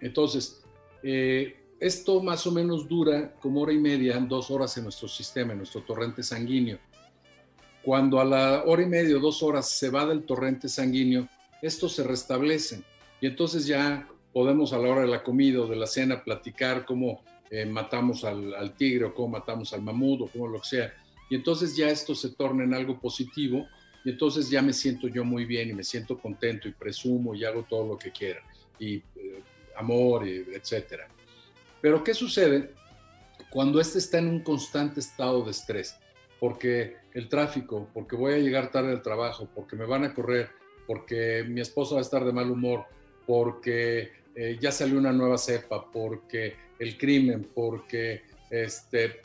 Entonces, 0.00 0.62
eh, 1.02 1.63
esto 1.80 2.22
más 2.22 2.46
o 2.46 2.52
menos 2.52 2.88
dura 2.88 3.34
como 3.40 3.62
hora 3.62 3.72
y 3.72 3.78
media, 3.78 4.18
dos 4.20 4.50
horas 4.50 4.76
en 4.76 4.84
nuestro 4.84 5.08
sistema, 5.08 5.52
en 5.52 5.58
nuestro 5.58 5.82
torrente 5.82 6.22
sanguíneo. 6.22 6.78
Cuando 7.82 8.20
a 8.20 8.24
la 8.24 8.64
hora 8.64 8.82
y 8.82 8.86
media 8.86 9.18
dos 9.18 9.42
horas 9.42 9.68
se 9.68 9.90
va 9.90 10.06
del 10.06 10.24
torrente 10.24 10.68
sanguíneo, 10.68 11.28
estos 11.60 11.94
se 11.94 12.04
restablecen 12.04 12.84
y 13.20 13.26
entonces 13.26 13.66
ya 13.66 14.08
podemos 14.32 14.72
a 14.72 14.78
la 14.78 14.88
hora 14.88 15.00
de 15.02 15.08
la 15.08 15.22
comida 15.22 15.60
o 15.60 15.66
de 15.66 15.76
la 15.76 15.86
cena 15.86 16.24
platicar 16.24 16.84
cómo 16.84 17.22
eh, 17.50 17.66
matamos 17.66 18.24
al, 18.24 18.74
tigre 18.76 19.04
o 19.04 19.14
cómo 19.14 19.28
matamos 19.28 19.72
al 19.72 19.82
mamut 19.82 20.22
o 20.22 20.26
cómo 20.28 20.48
lo 20.48 20.60
que 20.60 20.68
sea. 20.68 20.94
Y 21.30 21.36
entonces 21.36 21.76
ya 21.76 21.88
esto 21.88 22.14
se 22.14 22.30
torna 22.30 22.64
en 22.64 22.74
algo 22.74 22.98
positivo 22.98 23.66
y 24.04 24.10
entonces 24.10 24.50
ya 24.50 24.60
me 24.60 24.72
siento 24.72 25.08
yo 25.08 25.24
muy 25.24 25.44
bien 25.44 25.70
y 25.70 25.72
me 25.72 25.84
siento 25.84 26.18
contento 26.18 26.68
y 26.68 26.72
presumo 26.72 27.34
y 27.34 27.44
hago 27.44 27.62
todo 27.62 27.86
lo 27.86 27.98
que 27.98 28.10
quiera 28.10 28.40
y 28.78 28.96
eh, 28.96 29.42
amor, 29.76 30.26
etcétera. 30.26 31.08
Pero 31.84 32.02
¿qué 32.02 32.14
sucede 32.14 32.70
cuando 33.50 33.78
este 33.78 33.98
está 33.98 34.16
en 34.16 34.28
un 34.28 34.40
constante 34.40 35.00
estado 35.00 35.44
de 35.44 35.50
estrés? 35.50 35.98
Porque 36.40 36.96
el 37.12 37.28
tráfico, 37.28 37.90
porque 37.92 38.16
voy 38.16 38.32
a 38.32 38.38
llegar 38.38 38.70
tarde 38.70 38.92
al 38.92 39.02
trabajo, 39.02 39.50
porque 39.54 39.76
me 39.76 39.84
van 39.84 40.02
a 40.02 40.14
correr, 40.14 40.48
porque 40.86 41.44
mi 41.46 41.60
esposo 41.60 41.96
va 41.96 42.00
a 42.00 42.02
estar 42.02 42.24
de 42.24 42.32
mal 42.32 42.50
humor, 42.50 42.86
porque 43.26 44.12
eh, 44.34 44.56
ya 44.58 44.72
salió 44.72 44.98
una 44.98 45.12
nueva 45.12 45.36
cepa, 45.36 45.90
porque 45.92 46.56
el 46.78 46.96
crimen, 46.96 47.50
porque 47.54 48.22
este, 48.48 49.20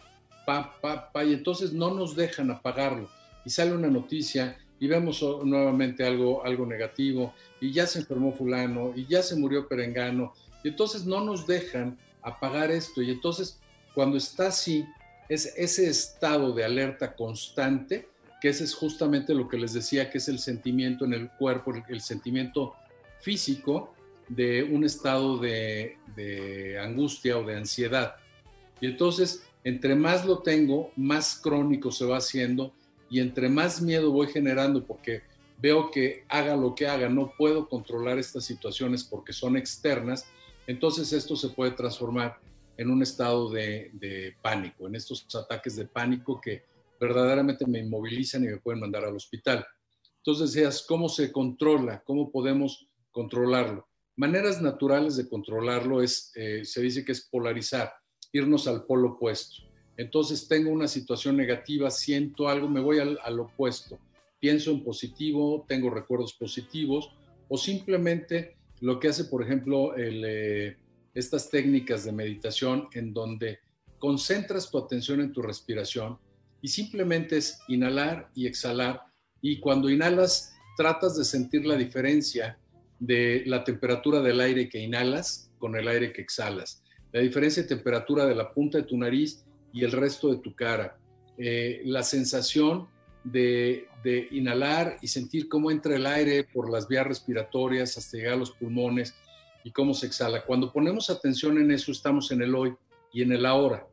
pa, 0.46 0.78
pa, 0.82 1.14
pa, 1.14 1.24
y 1.24 1.32
entonces 1.32 1.72
no 1.72 1.94
nos 1.94 2.14
dejan 2.14 2.52
apagarlo. 2.52 3.10
Y 3.46 3.52
sale 3.52 3.72
una 3.72 3.88
noticia 3.88 4.58
y 4.82 4.88
vemos 4.88 5.22
nuevamente 5.46 6.06
algo, 6.06 6.44
algo 6.44 6.66
negativo, 6.66 7.34
y 7.62 7.72
ya 7.72 7.88
se 7.88 8.00
enfermó 8.00 8.34
fulano, 8.34 8.92
y 8.98 9.06
ya 9.06 9.24
se 9.24 9.38
murió 9.38 9.66
perengano, 9.66 10.34
y 10.62 10.68
entonces 10.68 11.06
no 11.06 11.24
nos 11.24 11.48
dejan 11.48 11.98
apagar 12.30 12.72
esto. 12.72 13.02
Y 13.02 13.12
entonces, 13.12 13.60
cuando 13.94 14.18
está 14.18 14.48
así, 14.48 14.86
es 15.28 15.54
ese 15.58 15.90
estado 15.90 16.54
de 16.54 16.64
alerta 16.64 17.16
constante, 17.16 18.08
que 18.42 18.50
ese 18.50 18.64
es 18.64 18.74
justamente 18.74 19.34
lo 19.34 19.48
que 19.48 19.58
les 19.58 19.74
decía, 19.74 20.10
que 20.10 20.18
es 20.18 20.28
el 20.28 20.40
sentimiento 20.40 21.06
en 21.06 21.14
el 21.14 21.30
cuerpo, 21.30 21.74
el, 21.88 22.02
sentimiento 22.02 22.74
físico 23.20 23.94
de 24.28 24.64
un 24.64 24.86
estado 24.86 25.38
de, 25.38 25.98
de 26.16 26.80
angustia 26.80 27.38
o 27.38 27.44
de 27.44 27.58
ansiedad. 27.58 28.16
Y 28.80 28.88
entonces, 28.88 29.44
entre 29.64 29.96
más 29.96 30.26
lo 30.26 30.40
tengo, 30.40 30.92
más 30.96 31.36
crónico 31.36 31.92
se 31.92 32.06
va 32.06 32.18
haciendo 32.18 32.74
y 33.10 33.20
entre 33.20 33.50
más 33.50 33.82
miedo 33.82 34.12
voy 34.12 34.28
generando 34.28 34.86
porque 34.86 35.24
veo 35.62 35.92
que 35.92 36.24
haga 36.30 36.56
lo 36.56 36.76
que 36.76 36.88
haga, 36.88 37.10
no 37.10 37.34
puedo 37.38 37.68
controlar 37.68 38.18
estas 38.18 38.46
situaciones 38.46 39.04
porque 39.04 39.34
son 39.34 39.58
externas, 39.58 40.26
entonces 40.70 41.12
esto 41.14 41.36
se 41.36 41.50
puede 41.50 41.72
transformar 41.72 42.40
en 42.78 42.92
un 42.92 43.02
estado 43.02 43.50
de, 43.50 44.36
pánico, 44.44 44.86
en 44.86 44.94
estos 44.94 45.26
ataques 45.36 45.76
de 45.76 45.88
pánico 45.88 46.40
que 46.40 46.64
verdaderamente 47.02 47.66
me 47.66 47.80
inmovilizan 47.80 48.44
y 48.44 48.50
me 48.50 48.58
pueden 48.58 48.80
mandar 48.80 49.04
al 49.04 49.16
hospital. 49.16 49.66
Entonces 50.18 50.54
decías, 50.54 50.86
¿cómo 50.88 51.10
se 51.10 51.32
controla? 51.32 52.04
¿Cómo 52.06 52.32
podemos 52.32 52.88
controlarlo? 53.10 53.88
Maneras 54.16 54.62
naturales 54.62 55.18
de 55.18 55.28
controlarlo 55.28 56.04
es, 56.04 56.32
eh, 56.36 56.64
se 56.64 56.84
dice 56.84 57.04
que 57.04 57.14
es 57.14 57.28
polarizar, 57.32 57.92
irnos 58.32 58.68
al 58.68 58.86
polo 58.86 59.14
opuesto. 59.14 59.64
Entonces 59.98 60.48
tengo 60.48 60.70
una 60.70 60.88
situación 60.88 61.36
negativa, 61.36 61.90
siento 61.90 62.48
algo, 62.48 62.70
me 62.70 62.80
voy 62.80 63.00
al, 63.00 63.18
al 63.24 63.40
opuesto. 63.40 63.98
Pienso 64.40 64.70
en 64.70 64.84
positivo, 64.84 65.66
tengo 65.68 65.90
recuerdos 65.90 66.34
positivos 66.34 67.10
o 67.48 67.58
simplemente 67.58 68.59
lo 68.82 69.00
que 69.00 69.10
hace, 69.10 69.26
por 69.26 69.44
ejemplo, 69.44 69.94
eh, 69.98 70.78
estas 71.14 71.50
técnicas 71.50 72.06
de 72.06 72.12
meditación 72.12 72.88
en 72.94 73.14
donde 73.14 73.60
concentras 73.98 74.72
tu 74.72 74.78
atención 74.78 75.20
en 75.22 75.34
tu 75.34 75.42
respiración 75.42 76.18
y 76.62 76.70
simplemente 76.70 77.38
es 77.38 77.60
inhalar 77.68 78.30
y 78.36 78.48
exhalar. 78.48 79.02
Y 79.42 79.60
cuando 79.60 79.90
inhalas, 79.90 80.54
tratas 80.78 81.18
de 81.18 81.26
sentir 81.26 81.66
la 81.66 81.76
diferencia 81.76 82.58
de 83.00 83.44
la 83.46 83.64
temperatura 83.64 84.22
del 84.22 84.40
aire 84.40 84.70
que 84.70 84.80
inhalas 84.80 85.52
con 85.58 85.76
el 85.76 85.88
aire 85.88 86.14
que 86.14 86.22
exhalas, 86.22 86.84
la 87.12 87.22
diferencia 87.22 87.64
de 87.64 87.70
temperatura 87.70 88.26
de 88.26 88.36
la 88.36 88.54
punta 88.54 88.78
de 88.78 88.84
tu 88.84 88.98
nariz 88.98 89.44
y 89.74 89.84
el 89.84 89.92
resto 89.92 90.30
de 90.30 90.38
tu 90.38 90.56
cara, 90.56 90.98
eh, 91.38 91.82
la 91.86 92.04
sensación 92.04 92.88
de, 93.24 93.88
inhalar 94.32 94.98
y 95.02 95.08
sentir 95.08 95.50
cómo 95.50 95.72
entra 95.72 95.96
el 95.96 96.06
aire 96.06 96.44
por 96.44 96.70
las 96.70 96.88
vías 96.88 97.06
respiratorias 97.06 97.98
hasta 97.98 98.18
llegar 98.18 98.34
a 98.34 98.38
los 98.38 98.52
pulmones 98.52 99.16
y 99.64 99.72
cómo 99.72 99.94
se 99.94 100.08
exhala. 100.08 100.46
Cuando 100.46 100.72
ponemos 100.72 101.10
atención 101.10 101.58
en 101.58 101.72
eso, 101.72 101.92
estamos 101.92 102.32
en 102.32 102.42
el 102.42 102.56
hoy 102.56 102.76
y 103.12 103.22
en 103.22 103.32
el 103.32 103.46
ahora. 103.46 103.86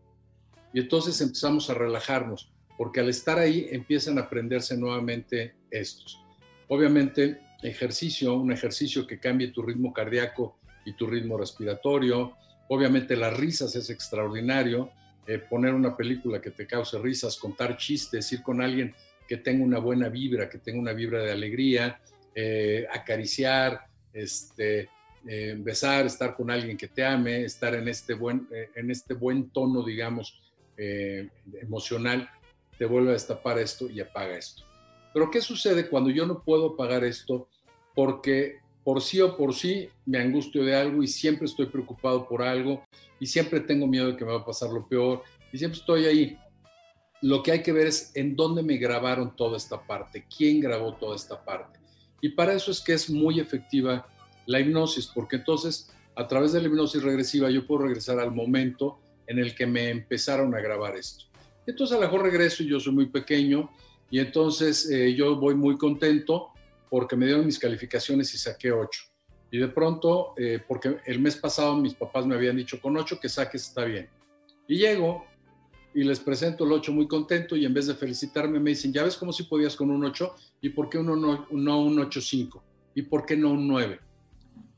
Y 0.73 0.81
entonces 0.81 1.21
empezamos 1.21 1.71
a 1.71 1.75
relajarnos, 1.75 2.53
porque 2.77 3.01
al 3.01 3.09
estar 3.09 3.39
ahí 3.39 3.67
empiezan 3.71 4.19
a 4.19 4.23
aprenderse 4.23 4.77
nuevamente 4.77 5.57
estos. 5.71 6.21
Obviamente, 6.69 7.41
ejercicio, 7.63 8.35
un 8.35 8.53
ejercicio 8.53 9.07
que 9.07 9.19
cambie 9.19 9.49
tu 9.49 9.63
ritmo 9.63 9.93
cardíaco 9.93 10.59
y 10.85 10.93
tu 10.95 11.07
ritmo 11.07 11.37
respiratorio. 11.37 12.37
Obviamente, 12.69 13.17
las 13.17 13.37
risas 13.37 13.75
es 13.77 13.91
extraordinario. 13.91 14.91
Eh, 15.27 15.39
poner 15.39 15.75
una 15.75 15.97
película 15.97 16.41
que 16.41 16.53
te 16.53 16.67
cause 16.67 16.99
risas, 16.99 17.37
contar 17.37 17.77
chistes, 17.77 18.33
ir 18.33 18.43
con 18.43 18.63
alguien 18.63 18.95
que 19.27 19.39
tenga 19.39 19.65
una 19.65 19.79
buena 19.79 20.09
vibra, 20.09 20.49
que 20.49 20.59
tenga 20.59 20.81
una 20.81 20.93
vibra 20.93 21.23
de 21.23 21.33
alegría, 21.33 22.01
eh, 22.35 22.87
acariciar, 22.93 23.87
este, 24.13 24.89
eh, 25.27 25.55
besar, 25.59 26.07
estar 26.07 26.37
con 26.37 26.51
alguien 26.51 26.77
que 26.77 26.89
te 26.89 27.05
ame, 27.05 27.45
estar 27.45 27.75
en 27.75 27.89
este 27.89 28.15
buen, 28.15 28.47
eh, 28.53 28.71
en 28.75 28.91
este 28.91 29.15
buen 29.15 29.51
tono, 29.51 29.83
digamos, 29.83 30.41
emocional, 31.63 32.29
te 32.79 32.85
vuelve 32.85 33.09
a 33.09 33.13
destapar 33.15 33.59
esto 33.59 33.89
y 33.89 33.99
apaga 33.99 34.37
esto. 34.37 34.63
Pero 35.15 35.31
¿qué 35.31 35.41
sucede 35.41 35.89
cuando 35.89 36.11
yo 36.11 36.27
no 36.27 36.43
puedo 36.43 36.75
apagar 36.75 37.03
esto? 37.03 37.49
Porque 37.95 38.59
por 38.85 39.01
sí 39.01 39.23
o 39.23 39.39
por 39.39 39.55
sí 39.55 39.89
me 40.05 40.19
angustio 40.19 40.63
de 40.63 40.77
algo 40.77 41.03
y 41.03 41.09
siempre 41.09 41.47
estoy 41.47 41.67
preocupado 41.67 42.29
por 42.29 42.43
algo 42.43 42.85
y 43.19 43.25
siempre 43.25 43.61
tengo 43.61 43.87
miedo 43.87 44.09
de 44.09 44.17
que 44.19 44.25
me 44.27 44.33
va 44.33 44.41
a 44.41 44.45
pasar 44.45 44.69
lo 44.69 44.87
peor 44.87 45.23
y 45.51 45.57
siempre 45.57 45.81
estoy 45.81 46.05
ahí 46.05 46.39
lo 47.23 47.43
que 47.43 47.53
hay 47.53 47.63
que 47.63 47.73
ver 47.73 47.87
es 47.87 48.13
en 48.15 48.37
dónde 48.37 48.63
me 48.63 48.77
grabaron 48.77 49.35
toda 49.37 49.57
esta 49.57 49.87
parte, 49.87 50.27
quién 50.35 50.61
grabó 50.61 50.95
toda 50.95 51.17
esta 51.17 51.45
parte. 51.45 51.79
Y 52.21 52.31
para 52.31 52.55
eso 52.55 52.71
es 52.71 52.81
que 52.81 52.93
es 52.93 53.11
muy 53.11 53.41
efectiva 53.41 54.07
la 54.47 54.61
hipnosis, 54.61 55.07
porque 55.07 55.37
entonces 55.37 55.93
a 56.15 56.27
través 56.27 56.53
de 56.53 56.61
la 56.61 56.69
hipnosis 56.69 57.03
regresiva 57.03 57.51
yo 57.51 57.67
puedo 57.67 57.83
regresar 57.83 58.19
al 58.19 58.33
momento 58.33 58.99
en 59.27 59.39
el 59.39 59.55
que 59.55 59.67
me 59.67 59.91
empezaron 59.91 60.55
a 60.55 60.61
grabar 60.61 60.97
esto. 60.97 61.25
Entonces 61.67 61.97
a 61.97 62.01
lo 62.01 62.07
mejor 62.07 62.23
regreso 62.23 62.63
y 62.63 62.69
yo 62.69 62.81
soy 62.81 62.93
muy 62.93 63.07
pequeño 63.07 63.71
y 64.11 64.21
entonces 64.21 64.89
eh, 64.91 65.15
yo 65.15 65.37
voy 65.37 65.55
muy 65.55 65.77
contento 65.77 66.51
porque 66.89 67.17
me 67.17 67.27
dieron 67.27 67.45
mis 67.45 67.59
calificaciones 67.59 68.33
y 68.35 68.39
saqué 68.39 68.71
8. 68.71 69.03
Y 69.51 69.59
de 69.59 69.69
pronto, 69.69 70.35
eh, 70.37 70.61
porque 70.67 70.99
el 71.07 71.21
mes 71.21 71.37
pasado 71.37 71.77
mis 71.77 71.95
papás 71.95 72.27
me 72.27 72.35
habían 72.35 72.57
dicho 72.57 72.81
con 72.81 72.97
8 72.97 73.19
que 73.21 73.29
saques 73.29 73.69
está 73.69 73.85
bien. 73.85 74.09
Y 74.69 74.79
llego 74.79 75.25
y 75.97 76.05
les 76.05 76.21
presento 76.21 76.65
el 76.65 76.73
8 76.73 76.93
muy 76.93 77.09
contento 77.09 77.57
y 77.57 77.65
en 77.65 77.73
vez 77.73 77.87
de 77.87 77.95
felicitarme 77.95 78.61
me 78.61 78.69
dicen, 78.69 78.93
ya 78.93 79.03
ves 79.03 79.17
cómo 79.17 79.33
si 79.33 79.45
podías 79.45 79.75
con 79.75 79.91
un 79.91 80.05
8 80.05 80.35
y 80.61 80.69
por 80.69 80.91
qué 80.91 80.99
uno 80.99 81.17
no, 81.17 81.47
no 81.51 81.83
un 81.83 81.97
8.5 81.97 82.61
y 82.95 83.01
por 83.01 83.25
qué 83.25 83.35
no 83.35 83.53
un 83.53 83.67
9. 83.67 83.99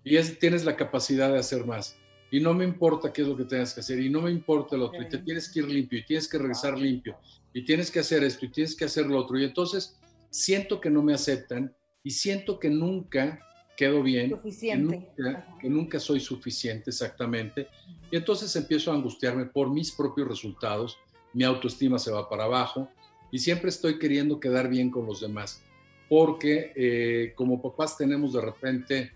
Y 0.05 0.17
es, 0.17 0.39
tienes 0.39 0.65
la 0.65 0.77
capacidad 0.77 1.33
de 1.33 1.41
hacer 1.41 1.67
más. 1.67 1.97
Y 2.31 2.39
no 2.39 2.55
me 2.55 2.65
importa 2.65 3.13
qué 3.13 3.23
es 3.23 3.29
lo 3.29 3.37
que 3.37 3.43
tengas 3.43 3.75
que 3.75 3.81
hacer 3.81 3.99
y 3.99 4.09
no 4.09 4.23
me 4.23 4.31
importa 4.31 4.77
el 4.77 4.83
otro. 4.83 5.03
Y 5.03 5.09
te 5.09 5.19
tienes 5.19 5.49
que 5.49 5.59
ir 5.59 5.69
limpio 5.69 5.99
y 5.99 6.05
tienes 6.05 6.29
que 6.29 6.39
regresar 6.39 6.79
limpio 6.79 7.17
y 7.53 7.65
tienes 7.65 7.91
que 7.91 7.99
hacer 7.99 8.23
esto 8.23 8.47
y 8.47 8.51
tienes 8.51 8.77
que 8.77 8.85
hacer 8.85 9.07
lo 9.07 9.19
otro. 9.19 9.37
Y 9.41 9.43
entonces 9.43 9.99
siento 10.31 10.81
que 10.81 10.89
no 10.89 11.03
me 11.03 11.15
aceptan 11.15 11.75
y 12.05 12.13
siento 12.13 12.61
que 12.61 12.71
nunca 12.71 13.45
quedo 13.77 14.05
bien, 14.05 14.31
suficiente. 14.31 15.11
Que, 15.17 15.23
nunca, 15.23 15.59
que 15.61 15.69
nunca 15.69 15.99
soy 15.99 16.21
suficiente 16.21 16.91
exactamente. 16.91 17.67
Y 18.09 18.17
entonces 18.17 18.55
empiezo 18.55 18.93
a 18.93 18.95
angustiarme 18.95 19.47
por 19.47 19.69
mis 19.69 19.91
propios 19.91 20.29
resultados 20.29 20.97
mi 21.33 21.45
autoestima 21.45 21.99
se 21.99 22.11
va 22.11 22.29
para 22.29 22.45
abajo 22.45 22.89
y 23.31 23.39
siempre 23.39 23.69
estoy 23.69 23.99
queriendo 23.99 24.41
quedar 24.41 24.69
bien 24.69 24.91
con 24.91 25.07
los 25.07 25.21
demás, 25.21 25.63
porque 26.09 26.73
eh, 26.75 27.33
como 27.35 27.61
papás 27.61 27.97
tenemos 27.97 28.33
de 28.33 28.41
repente 28.41 29.13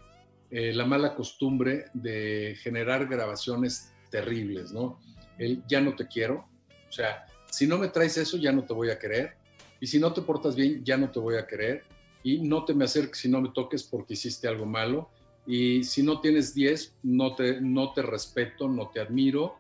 eh, 0.50 0.72
la 0.74 0.84
mala 0.84 1.14
costumbre 1.14 1.86
de 1.94 2.56
generar 2.60 3.06
grabaciones 3.06 3.92
terribles, 4.10 4.72
¿no? 4.72 5.00
El 5.38 5.62
ya 5.66 5.80
no 5.80 5.96
te 5.96 6.06
quiero, 6.06 6.46
o 6.88 6.92
sea, 6.92 7.26
si 7.50 7.66
no 7.66 7.78
me 7.78 7.88
traes 7.88 8.18
eso, 8.18 8.36
ya 8.36 8.52
no 8.52 8.64
te 8.64 8.74
voy 8.74 8.90
a 8.90 8.98
querer, 8.98 9.36
y 9.80 9.86
si 9.86 9.98
no 9.98 10.12
te 10.12 10.22
portas 10.22 10.54
bien, 10.54 10.84
ya 10.84 10.96
no 10.96 11.10
te 11.10 11.18
voy 11.18 11.36
a 11.36 11.46
querer, 11.46 11.84
y 12.22 12.38
no 12.38 12.64
te 12.64 12.74
me 12.74 12.84
acerques 12.84 13.18
si 13.18 13.28
no 13.28 13.40
me 13.40 13.48
toques 13.48 13.82
porque 13.82 14.12
hiciste 14.14 14.46
algo 14.46 14.66
malo, 14.66 15.10
y 15.46 15.82
si 15.84 16.02
no 16.02 16.20
tienes 16.20 16.54
10, 16.54 16.96
no 17.02 17.34
te, 17.34 17.60
no 17.60 17.92
te 17.92 18.02
respeto, 18.02 18.68
no 18.68 18.90
te 18.90 19.00
admiro. 19.00 19.56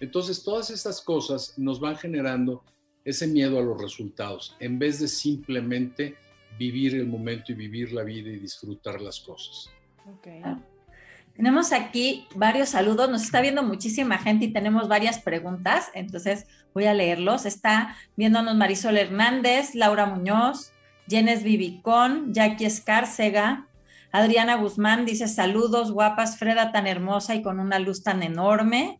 Entonces, 0.00 0.42
todas 0.42 0.70
estas 0.70 1.00
cosas 1.00 1.54
nos 1.58 1.78
van 1.78 1.96
generando 1.96 2.64
ese 3.04 3.26
miedo 3.26 3.58
a 3.58 3.62
los 3.62 3.80
resultados, 3.80 4.56
en 4.58 4.78
vez 4.78 5.00
de 5.00 5.08
simplemente 5.08 6.16
vivir 6.58 6.94
el 6.94 7.06
momento 7.06 7.52
y 7.52 7.54
vivir 7.54 7.92
la 7.92 8.02
vida 8.02 8.30
y 8.30 8.38
disfrutar 8.38 9.00
las 9.00 9.20
cosas. 9.20 9.70
Ah. 10.44 10.58
Tenemos 11.34 11.72
aquí 11.72 12.26
varios 12.34 12.70
saludos, 12.70 13.08
nos 13.08 13.22
está 13.22 13.40
viendo 13.40 13.62
muchísima 13.62 14.18
gente 14.18 14.46
y 14.46 14.52
tenemos 14.52 14.88
varias 14.88 15.20
preguntas, 15.20 15.88
entonces 15.94 16.46
voy 16.74 16.84
a 16.84 16.94
leerlos. 16.94 17.46
Está 17.46 17.96
viéndonos 18.16 18.56
Marisol 18.56 18.98
Hernández, 18.98 19.74
Laura 19.74 20.06
Muñoz, 20.06 20.72
Jenes 21.08 21.42
Vivicón, 21.42 22.34
Jackie 22.34 22.66
Escárcega, 22.66 23.66
Adriana 24.12 24.56
Guzmán 24.56 25.06
dice 25.06 25.28
saludos, 25.28 25.92
guapas, 25.92 26.36
Freda 26.36 26.72
tan 26.72 26.86
hermosa 26.86 27.34
y 27.34 27.42
con 27.42 27.60
una 27.60 27.78
luz 27.78 28.02
tan 28.02 28.22
enorme. 28.22 28.99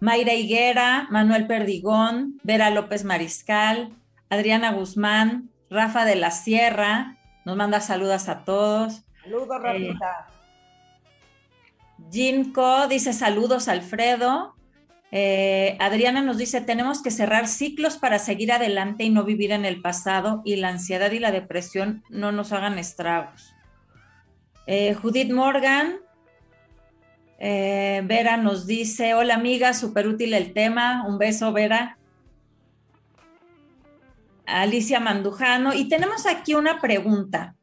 Mayra 0.00 0.34
Higuera, 0.34 1.06
Manuel 1.10 1.46
Perdigón, 1.46 2.40
Vera 2.42 2.70
López 2.70 3.04
Mariscal, 3.04 3.90
Adriana 4.30 4.72
Guzmán, 4.72 5.50
Rafa 5.70 6.04
de 6.04 6.16
la 6.16 6.30
Sierra, 6.30 7.16
nos 7.44 7.56
manda 7.56 7.80
saludos 7.80 8.28
a 8.28 8.44
todos. 8.44 9.02
Saludos, 9.22 9.48
eh, 9.50 9.62
Rafita. 9.62 10.26
Ginko 12.10 12.88
dice 12.88 13.12
saludos, 13.12 13.68
Alfredo. 13.68 14.54
Eh, 15.10 15.76
Adriana 15.80 16.22
nos 16.22 16.36
dice, 16.36 16.60
tenemos 16.60 17.02
que 17.02 17.10
cerrar 17.10 17.48
ciclos 17.48 17.96
para 17.96 18.18
seguir 18.18 18.52
adelante 18.52 19.04
y 19.04 19.10
no 19.10 19.24
vivir 19.24 19.52
en 19.52 19.64
el 19.64 19.80
pasado 19.80 20.42
y 20.44 20.56
la 20.56 20.68
ansiedad 20.68 21.10
y 21.12 21.18
la 21.18 21.32
depresión 21.32 22.04
no 22.10 22.30
nos 22.30 22.52
hagan 22.52 22.78
estragos. 22.78 23.54
Eh, 24.66 24.94
Judith 24.94 25.32
Morgan, 25.32 25.96
eh, 27.38 28.02
Vera 28.04 28.36
nos 28.36 28.66
dice, 28.66 29.14
hola 29.14 29.34
amiga, 29.34 29.72
súper 29.72 30.08
útil 30.08 30.34
el 30.34 30.52
tema, 30.52 31.04
un 31.06 31.18
beso 31.18 31.52
Vera. 31.52 31.96
Alicia 34.46 34.98
Mandujano, 34.98 35.74
y 35.74 35.88
tenemos 35.88 36.26
aquí 36.26 36.54
una 36.54 36.80
pregunta. 36.80 37.54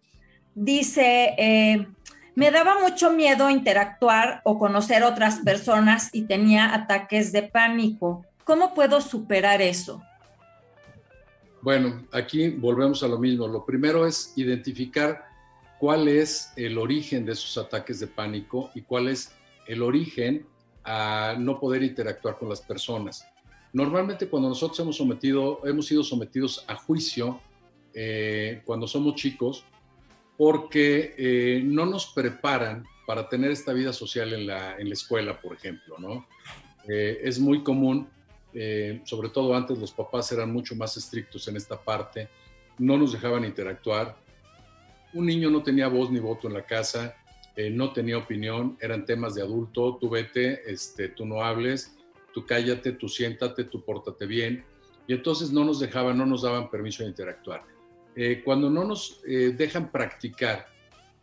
Dice, 0.53 1.34
eh, 1.38 1.88
me 2.36 2.51
daba 2.51 2.79
mucho 2.79 3.12
miedo 3.12 3.50
interactuar 3.50 4.41
o 4.43 4.60
conocer 4.60 5.04
otras 5.04 5.39
personas 5.39 6.10
y 6.13 6.23
tenía 6.23 6.73
ataques 6.73 7.32
de 7.32 7.43
pánico. 7.43 8.26
¿Cómo 8.43 8.73
puedo 8.73 9.02
superar 9.02 9.62
eso? 9.62 10.04
Bueno, 11.62 12.06
aquí 12.12 12.50
volvemos 12.50 13.02
a 13.02 13.08
lo 13.08 13.17
mismo. 13.17 13.47
Lo 13.47 13.65
primero 13.65 14.06
es 14.06 14.34
identificar 14.36 15.26
cuál 15.80 16.08
es 16.08 16.52
el 16.56 16.78
origen 16.78 17.26
de 17.26 17.32
esos 17.32 17.58
ataques 17.58 18.00
de 18.00 18.08
pánico 18.08 18.69
y 18.76 18.82
cuál 18.82 19.08
es 19.08 19.32
el 19.65 19.82
origen 19.82 20.45
a 20.84 21.36
no 21.38 21.60
poder 21.60 21.84
interactuar 21.84 22.38
con 22.38 22.49
las 22.49 22.62
personas. 22.62 23.28
Normalmente 23.73 24.28
cuando 24.30 24.47
nosotros 24.47 24.80
hemos, 24.80 24.95
sometido, 24.95 25.60
hemos 25.65 25.88
sido 25.88 26.04
sometidos 26.04 26.63
a 26.67 26.75
juicio 26.75 27.41
eh, 27.93 28.62
cuando 28.65 28.88
somos 28.88 29.15
chicos, 29.15 29.65
porque 30.38 31.15
eh, 31.17 31.62
no 31.63 31.86
nos 31.86 32.08
preparan 32.08 32.86
para 33.08 33.28
tener 33.28 33.51
esta 33.51 33.73
vida 33.73 33.93
social 33.93 34.34
en 34.34 34.47
la, 34.47 34.78
en 34.78 34.88
la 34.88 34.93
escuela, 34.93 35.39
por 35.41 35.56
ejemplo, 35.56 35.97
¿no? 35.97 36.28
Eh, 36.88 37.19
es 37.23 37.39
muy 37.39 37.63
común, 37.63 38.10
sobre 39.04 39.28
todo 39.28 39.54
antes 39.54 39.78
los 39.78 39.91
papás 39.91 40.32
eran 40.32 40.54
mucho 40.54 40.78
más 40.78 40.95
estrictos 40.95 41.45
en 41.49 41.58
esta 41.58 41.75
parte, 41.78 42.30
no 42.78 42.97
nos 42.97 43.12
dejaban 43.12 43.43
interactuar, 43.43 44.15
un 45.13 45.25
niño 45.25 45.49
no 45.49 45.62
tenía 45.62 45.89
voz 45.89 46.10
ni 46.10 46.19
voto 46.19 46.47
en 46.47 46.54
la 46.54 46.65
casa, 46.65 47.15
eh, 47.56 47.70
no 47.70 47.94
tenía 47.94 48.18
opinión, 48.18 48.78
eran 48.82 49.06
temas 49.06 49.36
de 49.36 49.41
adulto, 49.41 49.98
tú 50.00 50.10
vete, 50.10 50.62
este, 50.72 51.10
tú 51.10 51.26
no 51.26 51.41
hables, 51.41 51.96
tú 52.34 52.46
cállate, 52.46 52.91
tú 52.91 53.08
siéntate, 53.08 53.63
tú 53.63 53.84
pórtate 53.84 54.26
bien. 54.26 54.65
Y 55.08 55.13
entonces 55.13 55.52
no 55.52 55.63
nos 55.63 55.80
dejaban, 55.80 56.18
no 56.18 56.26
nos 56.26 56.41
daban 56.41 56.70
permiso 56.70 57.04
de 57.04 57.10
interactuar. 57.10 57.63
Eh, 58.15 58.41
cuando 58.44 58.70
no 58.70 58.84
nos 58.84 59.22
eh, 59.28 59.54
dejan 59.56 59.91
practicar 59.91 60.68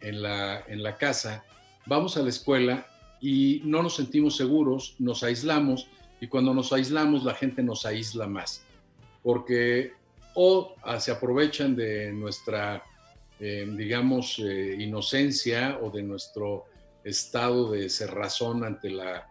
en 0.00 0.22
la, 0.22 0.60
en 0.68 0.82
la 0.82 0.96
casa, 0.96 1.44
vamos 1.86 2.16
a 2.16 2.22
la 2.22 2.28
escuela 2.28 2.86
y 3.20 3.62
no 3.64 3.82
nos 3.82 3.96
sentimos 3.96 4.36
seguros, 4.36 4.96
nos 4.98 5.22
aislamos 5.22 5.88
y 6.20 6.28
cuando 6.28 6.54
nos 6.54 6.72
aislamos 6.72 7.24
la 7.24 7.34
gente 7.34 7.62
nos 7.62 7.84
aísla 7.84 8.26
más, 8.26 8.64
porque 9.22 9.92
o 10.34 10.74
ah, 10.82 11.00
se 11.00 11.10
aprovechan 11.10 11.76
de 11.76 12.12
nuestra 12.12 12.84
digamos, 13.42 14.38
eh, 14.38 14.76
inocencia 14.78 15.80
o 15.82 15.90
de 15.90 16.04
nuestro 16.04 16.66
estado 17.02 17.72
de 17.72 17.90
cerrazón 17.90 18.62
ante 18.62 18.88
la, 18.88 19.28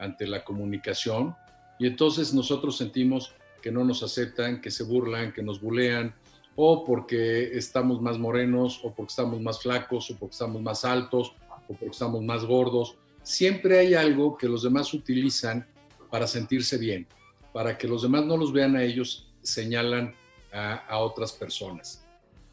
ante 0.00 0.26
la 0.26 0.42
comunicación. 0.42 1.36
Y 1.78 1.86
entonces 1.86 2.34
nosotros 2.34 2.76
sentimos 2.76 3.34
que 3.62 3.70
no 3.70 3.84
nos 3.84 4.02
aceptan, 4.02 4.60
que 4.60 4.72
se 4.72 4.82
burlan, 4.82 5.32
que 5.32 5.44
nos 5.44 5.60
bulean, 5.60 6.12
o 6.56 6.84
porque 6.84 7.56
estamos 7.56 8.02
más 8.02 8.18
morenos, 8.18 8.80
o 8.82 8.92
porque 8.92 9.10
estamos 9.10 9.40
más 9.40 9.62
flacos, 9.62 10.10
o 10.10 10.16
porque 10.16 10.32
estamos 10.32 10.60
más 10.60 10.84
altos, 10.84 11.32
o 11.68 11.74
porque 11.74 11.92
estamos 11.92 12.20
más 12.22 12.44
gordos. 12.44 12.96
Siempre 13.22 13.78
hay 13.78 13.94
algo 13.94 14.36
que 14.36 14.48
los 14.48 14.64
demás 14.64 14.92
utilizan 14.92 15.64
para 16.10 16.26
sentirse 16.26 16.78
bien, 16.78 17.06
para 17.52 17.78
que 17.78 17.86
los 17.86 18.02
demás 18.02 18.24
no 18.24 18.36
los 18.36 18.52
vean 18.52 18.74
a 18.74 18.82
ellos, 18.82 19.28
señalan 19.40 20.16
a 20.52 20.98
otras 20.98 21.32
personas. 21.32 22.01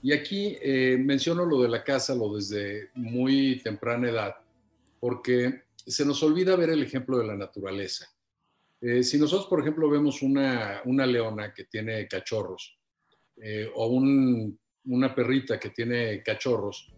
Y 0.01 0.13
aquí 0.13 0.57
eh, 0.61 0.97
menciono 0.97 1.45
lo 1.45 1.61
de 1.61 1.69
la 1.69 1.83
casa, 1.83 2.15
lo 2.15 2.35
desde 2.35 2.89
muy 2.95 3.61
temprana 3.61 4.09
edad, 4.09 4.35
porque 4.99 5.63
se 5.75 6.05
nos 6.05 6.23
olvida 6.23 6.55
ver 6.55 6.69
el 6.69 6.83
ejemplo 6.83 7.17
de 7.17 7.27
la 7.27 7.35
naturaleza. 7.35 8.07
Eh, 8.81 9.03
si 9.03 9.17
nosotros, 9.17 9.47
por 9.47 9.59
ejemplo, 9.59 9.89
vemos 9.89 10.21
una, 10.21 10.81
una 10.85 11.05
leona 11.05 11.53
que 11.53 11.65
tiene 11.65 12.07
cachorros 12.07 12.77
eh, 13.41 13.69
o 13.75 13.87
una 13.87 15.13
perrita 15.13 15.59
que 15.59 15.69
tiene 15.71 16.23
cachorros, 16.23 16.93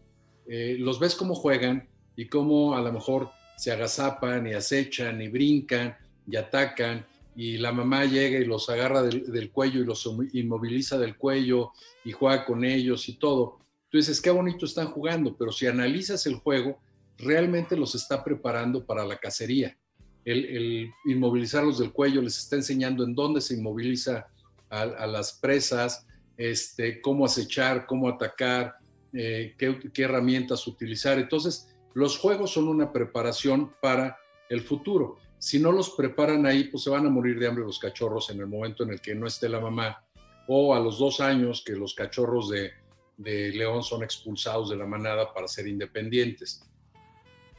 los 0.45 0.99
ves 0.99 1.15
cómo 1.15 1.33
juegan 1.33 1.87
y 2.15 2.27
cómo 2.27 2.75
a 2.75 2.81
lo 2.81 2.91
mejor 2.91 3.29
se 3.55 3.71
agazapan 3.71 4.47
y 4.47 4.53
acechan 4.53 5.21
y 5.21 5.29
brincan 5.29 5.95
y 6.27 6.35
atacan 6.35 7.05
y 7.35 7.57
la 7.57 7.71
mamá 7.71 8.05
llega 8.05 8.39
y 8.39 8.45
los 8.45 8.69
agarra 8.69 9.03
del, 9.03 9.51
cuello 9.51 9.81
y 9.81 9.85
los 9.85 10.09
inmoviliza 10.33 10.97
del 10.97 11.17
cuello 11.17 11.71
y 12.03 12.11
juega 12.11 12.45
con 12.45 12.65
ellos 12.65 13.07
y 13.07 13.17
todo. 13.17 13.59
Tú 13.89 13.97
dices, 13.97 14.21
qué 14.21 14.29
bonito 14.29 14.65
están 14.65 14.87
jugando, 14.87 15.35
pero 15.37 15.51
si 15.51 15.67
analizas 15.67 16.25
el 16.25 16.35
juego, 16.35 16.79
realmente 17.17 17.77
los 17.77 17.95
está 17.95 18.23
preparando 18.23 18.85
para 18.85 19.05
la 19.05 19.17
cacería. 19.17 19.77
El, 20.23 20.91
inmovilizarlos 21.05 21.79
del 21.79 21.91
cuello 21.91 22.21
les 22.21 22.37
está 22.37 22.55
enseñando 22.57 23.03
en 23.03 23.15
dónde 23.15 23.41
se 23.41 23.55
inmoviliza 23.55 24.27
a, 24.69 25.05
las 25.05 25.33
presas, 25.33 26.05
este, 26.37 27.01
cómo 27.01 27.25
acechar, 27.25 27.85
cómo 27.85 28.07
atacar, 28.07 28.75
eh, 29.13 29.53
qué, 29.57 29.79
qué 29.93 30.03
herramientas 30.03 30.65
utilizar. 30.67 31.19
Entonces, 31.19 31.67
los 31.93 32.17
juegos 32.17 32.51
son 32.51 32.69
una 32.69 32.93
preparación 32.93 33.73
para 33.81 34.17
el 34.49 34.61
futuro 34.61 35.17
si 35.41 35.57
no 35.57 35.71
los 35.71 35.89
preparan 35.89 36.45
ahí, 36.45 36.65
pues 36.65 36.83
se 36.83 36.91
van 36.91 37.07
a 37.07 37.09
morir 37.09 37.39
de 37.39 37.47
hambre 37.47 37.65
los 37.65 37.79
cachorros 37.79 38.29
en 38.29 38.39
el 38.41 38.45
momento 38.45 38.83
en 38.83 38.91
el 38.91 39.01
que 39.01 39.15
no 39.15 39.25
esté 39.25 39.49
la 39.49 39.59
mamá, 39.59 40.05
o 40.47 40.75
a 40.75 40.79
los 40.79 40.99
dos 40.99 41.19
años 41.19 41.63
que 41.65 41.73
los 41.73 41.95
cachorros 41.95 42.51
de, 42.51 42.71
león 43.17 43.81
son 43.81 44.03
expulsados 44.03 44.69
de 44.69 44.75
la 44.75 44.85
manada 44.85 45.33
para 45.33 45.47
ser 45.47 45.67
independientes. 45.67 46.61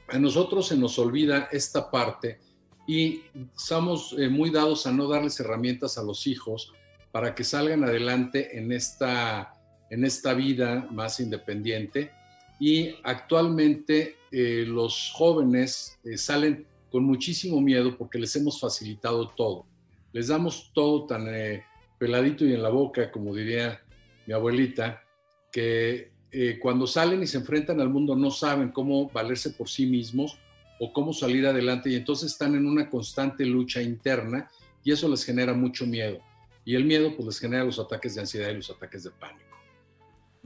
A 0.07 0.17
nosotros 0.21 0.69
se 0.69 0.77
nos 0.77 0.97
olvida 1.01 1.49
esta 1.51 1.91
parte 1.91 2.39
y 2.87 3.25
estamos 3.57 4.15
eh, 4.17 4.29
muy 4.29 4.51
dados 4.51 4.87
a 4.87 4.93
no 4.93 5.09
darles 5.09 5.41
herramientas 5.41 5.99
a 5.99 6.05
los 6.05 6.29
hijos 6.29 6.73
para 7.11 7.35
que 7.35 7.43
salgan 7.43 7.83
adelante 7.83 8.57
en 8.57 8.71
esta, 8.71 9.55
en 9.91 10.05
esta 10.05 10.35
vida 10.35 10.87
más 10.93 11.19
independiente. 11.19 12.13
Y 12.61 12.95
actualmente 13.03 14.19
eh, 14.31 14.65
los 14.69 15.11
jóvenes 15.17 15.99
eh, 16.05 16.17
salen 16.17 16.71
con 16.93 17.05
muchísimo 17.05 17.61
miedo 17.61 17.97
porque 17.97 18.19
les 18.19 18.37
hemos 18.37 18.61
facilitado 18.61 19.31
todo. 19.31 19.67
Les 20.13 20.29
damos 20.29 20.71
todo 20.75 21.07
tan 21.07 21.27
eh, 21.35 21.65
peladito 21.99 22.45
y 22.45 22.53
en 22.53 22.63
la 22.63 22.69
boca, 22.69 23.11
como 23.11 23.35
diría 23.35 23.81
mi 24.27 24.35
abuelita, 24.35 25.03
que 25.51 26.13
eh, 26.31 26.59
cuando 26.61 26.87
salen 26.87 27.23
y 27.23 27.27
se 27.27 27.39
enfrentan 27.39 27.81
al 27.81 27.89
mundo 27.89 28.15
no 28.15 28.31
saben 28.31 28.71
cómo 28.71 29.09
valerse 29.09 29.51
por 29.51 29.69
sí 29.69 29.87
mismos 29.87 30.39
o 30.79 30.93
cómo 30.93 31.13
salir 31.13 31.47
adelante 31.47 31.91
y 31.91 31.95
entonces 31.95 32.33
están 32.33 32.55
en 32.55 32.67
una 32.67 32.91
constante 32.91 33.47
lucha 33.47 33.81
interna 33.81 34.51
y 34.85 34.93
eso 34.93 35.09
les 35.09 35.25
genera 35.25 35.55
mucho 35.55 35.87
miedo. 35.87 36.19
Y 36.65 36.75
el 36.75 36.85
miedo 36.85 37.15
pues 37.17 37.27
les 37.27 37.39
genera 37.39 37.65
los 37.65 37.79
ataques 37.79 38.15
de 38.15 38.21
ansiedad 38.21 38.51
y 38.51 38.55
los 38.55 38.71
ataques 38.71 39.05
de 39.05 39.11
pánico. 39.11 39.57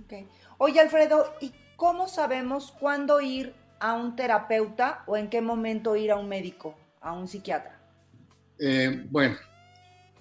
Okay. 0.04 0.28
Oye 0.58 0.78
Alfredo, 0.78 1.34
¿y 1.40 1.52
cómo 1.76 2.06
sabemos 2.06 2.72
cuándo 2.78 3.20
ir 3.20 3.54
a 3.80 3.94
un 3.94 4.16
terapeuta 4.16 5.04
o 5.06 5.16
en 5.16 5.28
qué 5.28 5.40
momento 5.40 5.96
ir 5.96 6.10
a 6.10 6.16
un 6.16 6.28
médico, 6.28 6.74
a 7.00 7.12
un 7.12 7.28
psiquiatra? 7.28 7.80
Eh, 8.58 9.04
bueno, 9.10 9.36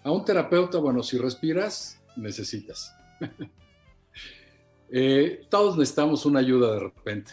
a 0.03 0.11
un 0.11 0.23
terapeuta, 0.23 0.77
bueno, 0.77 1.01
si 1.03 1.17
respiras, 1.17 1.99
necesitas. 2.15 2.95
Eh, 4.87 5.47
todos 5.49 5.77
necesitamos 5.77 6.27
una 6.27 6.39
ayuda 6.39 6.73
de 6.73 6.79
repente. 6.79 7.31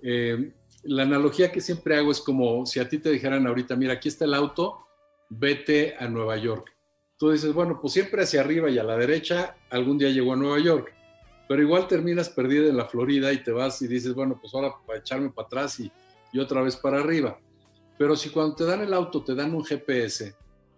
Eh, 0.00 0.52
la 0.84 1.02
analogía 1.02 1.50
que 1.50 1.60
siempre 1.60 1.96
hago 1.96 2.12
es 2.12 2.20
como 2.20 2.64
si 2.64 2.78
a 2.78 2.88
ti 2.88 2.98
te 2.98 3.10
dijeran 3.10 3.46
ahorita, 3.46 3.74
mira, 3.74 3.94
aquí 3.94 4.08
está 4.08 4.24
el 4.24 4.32
auto, 4.32 4.86
vete 5.28 5.96
a 5.98 6.06
Nueva 6.06 6.36
York. 6.36 6.72
Tú 7.18 7.30
dices, 7.30 7.52
bueno, 7.52 7.80
pues 7.80 7.92
siempre 7.92 8.22
hacia 8.22 8.40
arriba 8.40 8.70
y 8.70 8.78
a 8.78 8.84
la 8.84 8.96
derecha, 8.96 9.56
algún 9.68 9.98
día 9.98 10.10
llegó 10.10 10.34
a 10.34 10.36
Nueva 10.36 10.60
York, 10.60 10.94
pero 11.48 11.62
igual 11.62 11.86
terminas 11.86 12.28
perdida 12.28 12.68
en 12.68 12.76
la 12.76 12.86
Florida 12.86 13.32
y 13.32 13.42
te 13.42 13.52
vas 13.52 13.80
y 13.82 13.88
dices, 13.88 14.14
bueno, 14.14 14.38
pues 14.40 14.54
ahora 14.54 14.74
para 14.86 14.98
echarme 14.98 15.30
para 15.30 15.46
atrás 15.46 15.80
y, 15.80 15.90
y 16.32 16.38
otra 16.38 16.62
vez 16.62 16.76
para 16.76 17.00
arriba. 17.00 17.38
Pero 17.98 18.16
si 18.16 18.30
cuando 18.30 18.54
te 18.54 18.64
dan 18.64 18.82
el 18.82 18.92
auto 18.92 19.22
te 19.24 19.34
dan 19.34 19.54
un 19.54 19.64
GPS 19.64 20.34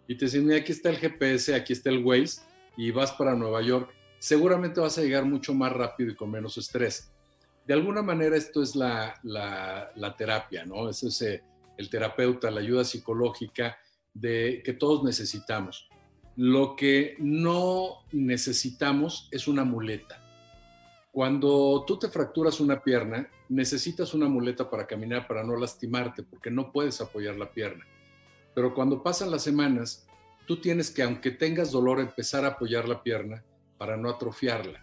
y 0.07 0.17
te 0.17 0.27
dicen, 0.27 0.47
mira, 0.47 0.59
aquí 0.59 0.73
está 0.73 0.91
el 0.91 0.97
GPS, 0.97 1.55
aquí 1.55 1.73
está 1.73 1.91
el 1.91 2.05
Waze 2.05 2.43
y 2.77 2.91
vas 2.91 3.13
para 3.13 3.35
Nueva 3.35 3.61
York, 3.63 3.91
seguramente 4.19 4.81
vas 4.81 4.99
a 4.99 5.03
llegar 5.03 5.25
mucho 5.25 5.55
más 5.55 5.73
rápido 5.73 6.11
y 6.11 6.15
con 6.15 6.31
menos 6.31 6.57
estrés. 6.59 7.11
De 7.67 7.75
alguna 7.75 8.03
manera 8.03 8.37
esto 8.37 8.63
es 8.63 8.75
la, 8.77 9.21
terapia, 10.17 10.65
¿no? 10.65 10.89
Es 10.89 11.23
el 11.23 11.91
terapeuta, 11.91 12.51
la 12.51 12.61
ayuda 12.61 12.85
psicológica 12.85 13.79
de, 14.15 14.63
que 14.65 14.73
todos 14.73 15.05
necesitamos. 15.05 15.89
Lo 16.37 16.77
que 16.77 17.17
no 17.19 18.05
necesitamos 18.13 19.29
es 19.33 19.49
una 19.49 19.65
muleta. 19.65 20.28
Cuando 21.19 21.83
tú 21.85 21.99
te 21.99 22.09
fracturas 22.09 22.61
una 22.61 22.81
pierna, 22.81 23.29
necesitas 23.49 24.15
una 24.15 24.29
muleta 24.29 24.71
para 24.71 24.87
caminar, 24.87 25.27
para 25.27 25.43
no 25.43 25.57
lastimarte, 25.57 26.23
porque 26.23 26.49
no 26.49 26.71
puedes 26.71 27.01
apoyar 27.01 27.37
la 27.37 27.51
pierna. 27.51 27.85
Pero 28.55 28.73
cuando 28.73 29.03
pasan 29.03 29.33
las 29.33 29.43
semanas, 29.43 30.07
tú 30.47 30.61
tienes 30.61 30.93
que, 30.93 31.03
aunque 31.03 31.33
tengas 31.33 31.73
dolor, 31.73 31.99
empezar 31.99 32.45
a 32.45 32.51
apoyar 32.51 32.89
la 32.89 33.03
pierna 33.03 33.43
para 33.79 33.97
no 33.97 34.09
atrofiarla. 34.11 34.81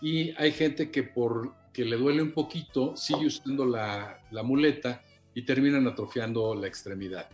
Y 0.00 0.30
hay 0.40 0.52
gente 0.52 0.92
que 0.92 1.02
por 1.02 1.52
que 1.72 1.84
le 1.84 1.96
duele 1.96 2.22
un 2.22 2.30
poquito 2.30 2.94
sigue 2.94 3.26
usando 3.26 3.66
la, 3.66 4.22
la 4.30 4.44
muleta 4.44 5.02
y 5.34 5.42
terminan 5.42 5.84
atrofiando 5.88 6.54
la 6.54 6.68
extremidad. 6.68 7.28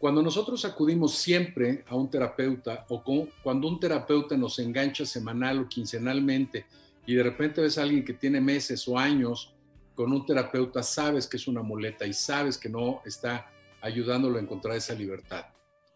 Cuando 0.00 0.22
nosotros 0.22 0.64
acudimos 0.64 1.14
siempre 1.14 1.84
a 1.86 1.94
un 1.94 2.10
terapeuta 2.10 2.84
o 2.88 3.00
cuando 3.44 3.68
un 3.68 3.78
terapeuta 3.78 4.36
nos 4.36 4.58
engancha 4.58 5.06
semanal 5.06 5.60
o 5.60 5.68
quincenalmente 5.68 6.66
y 7.08 7.14
de 7.14 7.22
repente 7.22 7.62
ves 7.62 7.78
a 7.78 7.82
alguien 7.84 8.04
que 8.04 8.12
tiene 8.12 8.38
meses 8.38 8.86
o 8.86 8.98
años 8.98 9.54
con 9.94 10.12
un 10.12 10.26
terapeuta, 10.26 10.82
sabes 10.82 11.26
que 11.26 11.38
es 11.38 11.48
una 11.48 11.62
muleta 11.62 12.04
y 12.04 12.12
sabes 12.12 12.58
que 12.58 12.68
no 12.68 13.00
está 13.06 13.50
ayudándolo 13.80 14.36
a 14.36 14.42
encontrar 14.42 14.76
esa 14.76 14.92
libertad. 14.92 15.46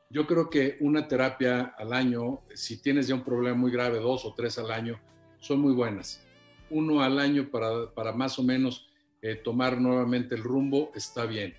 Yo 0.08 0.26
creo 0.26 0.48
que 0.48 0.78
una 0.80 1.06
terapia 1.06 1.74
al 1.76 1.92
año, 1.92 2.40
si 2.54 2.78
tienes 2.78 3.08
ya 3.08 3.14
un 3.14 3.24
problema 3.24 3.54
muy 3.54 3.70
grave, 3.70 3.98
dos 3.98 4.24
o 4.24 4.32
tres 4.32 4.56
al 4.56 4.70
año, 4.70 4.98
son 5.38 5.60
muy 5.60 5.74
buenas. 5.74 6.22
Uno 6.70 7.02
al 7.02 7.18
año 7.18 7.50
para, 7.50 7.90
para 7.90 8.12
más 8.12 8.38
o 8.38 8.42
menos 8.42 8.88
eh, 9.20 9.34
tomar 9.34 9.78
nuevamente 9.78 10.34
el 10.34 10.42
rumbo 10.42 10.92
está 10.94 11.26
bien. 11.26 11.54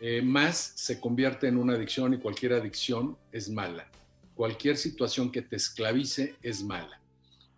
Eh, 0.00 0.22
más 0.22 0.72
se 0.76 1.00
convierte 1.00 1.48
en 1.48 1.56
una 1.56 1.72
adicción 1.72 2.14
y 2.14 2.18
cualquier 2.18 2.52
adicción 2.52 3.18
es 3.32 3.50
mala. 3.50 3.90
Cualquier 4.36 4.76
situación 4.76 5.32
que 5.32 5.42
te 5.42 5.56
esclavice 5.56 6.36
es 6.42 6.62
mala. 6.62 7.03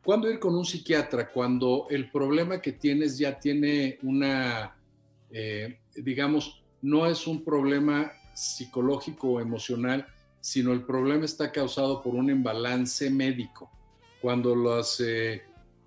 ¿Cuándo 0.06 0.30
ir 0.30 0.38
con 0.38 0.54
un 0.54 0.64
psiquiatra? 0.64 1.32
Cuando 1.32 1.88
el 1.90 2.12
problema 2.12 2.62
que 2.62 2.70
tienes 2.70 3.18
ya 3.18 3.40
tiene 3.40 3.98
una, 4.04 4.78
eh, 5.32 5.80
digamos, 5.96 6.62
no 6.80 7.06
es 7.08 7.26
un 7.26 7.42
problema 7.44 8.12
psicológico 8.32 9.30
o 9.30 9.40
emocional, 9.40 10.06
sino 10.40 10.72
el 10.72 10.84
problema 10.84 11.24
está 11.24 11.50
causado 11.50 12.04
por 12.04 12.14
un 12.14 12.30
imbalance 12.30 13.10
médico. 13.10 13.68
Cuando 14.22 14.54
las 14.54 15.00
eh, 15.00 15.42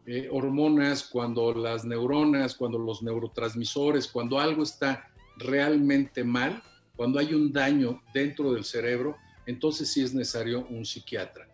eh, 0.06 0.28
hormonas, 0.30 1.04
cuando 1.04 1.54
las 1.54 1.86
neuronas, 1.86 2.56
cuando 2.56 2.78
los 2.78 3.02
neurotransmisores, 3.02 4.10
cuando 4.10 4.38
algo 4.38 4.64
está 4.64 5.08
realmente 5.38 6.26
mal, 6.26 6.62
cuando 6.98 7.20
hay 7.20 7.34
un 7.34 7.54
daño 7.54 8.02
dentro 8.14 8.52
del 8.52 8.66
cerebro, 8.66 9.16
entonces 9.46 9.90
sí 9.90 10.02
es 10.02 10.14
necesario 10.14 10.68
un 10.70 10.84
psiquiatra. 10.84 11.48